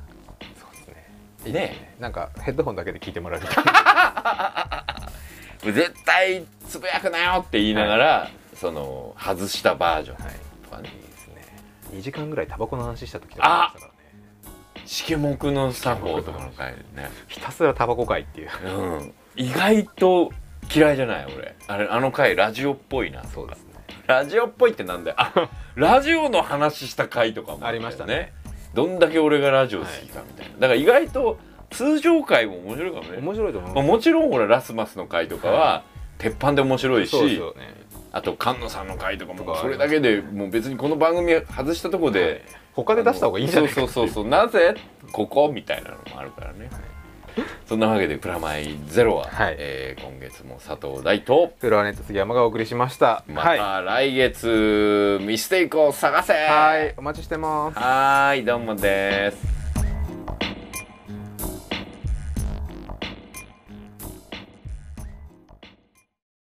[1.45, 4.84] いいねなんかヘッドホンだけで聞いてもらうみたいな。
[5.72, 11.03] 絶対つぶやくなよって言いながら、その外したバージョンはいとかね、いい。
[11.03, 11.42] ですね
[11.92, 13.95] 2時間ぐらいタバコの話した時とかありましたか
[14.74, 14.86] らね。
[14.86, 17.11] しけもくの作法とかの回でね。
[17.28, 18.51] ひたすらタバコ会っていう。
[18.66, 20.32] うん、意外と
[20.74, 21.55] 嫌いじゃない俺。
[21.66, 23.24] あれあの回ラジオっぽいな。
[23.24, 23.74] そうですね。
[24.07, 25.16] ラジオっぽいってなんだよ。
[25.18, 28.32] あラジオの話した回とかもありましたね
[28.75, 31.39] どんだけ俺がラジオ好きかみたいな、だから意外と
[31.70, 33.75] 通常回も面白いかもね、面白いと思う。
[33.75, 35.85] まあ、もちろんほらラスマスの回とかは
[36.18, 37.75] 鉄板で面白いし、そうですよね。
[38.12, 44.77] あと菅野さんの回とかもそれだけでもう別にこの番組外したとこで、他で出した方がいいんじゃないかそうそうそうそうなぜ
[45.12, 46.70] ここみたいなのもあるからね、
[47.66, 49.57] そんなわけで「プラマイゼロは」はい。
[49.59, 53.24] えー今月も佐藤大とフロアネット杉山がお送りしました。
[53.26, 56.32] まはい、た来月、ミステイクを探せ。
[56.32, 57.78] はい、お待ちしてます。
[57.78, 59.64] はーいどうもです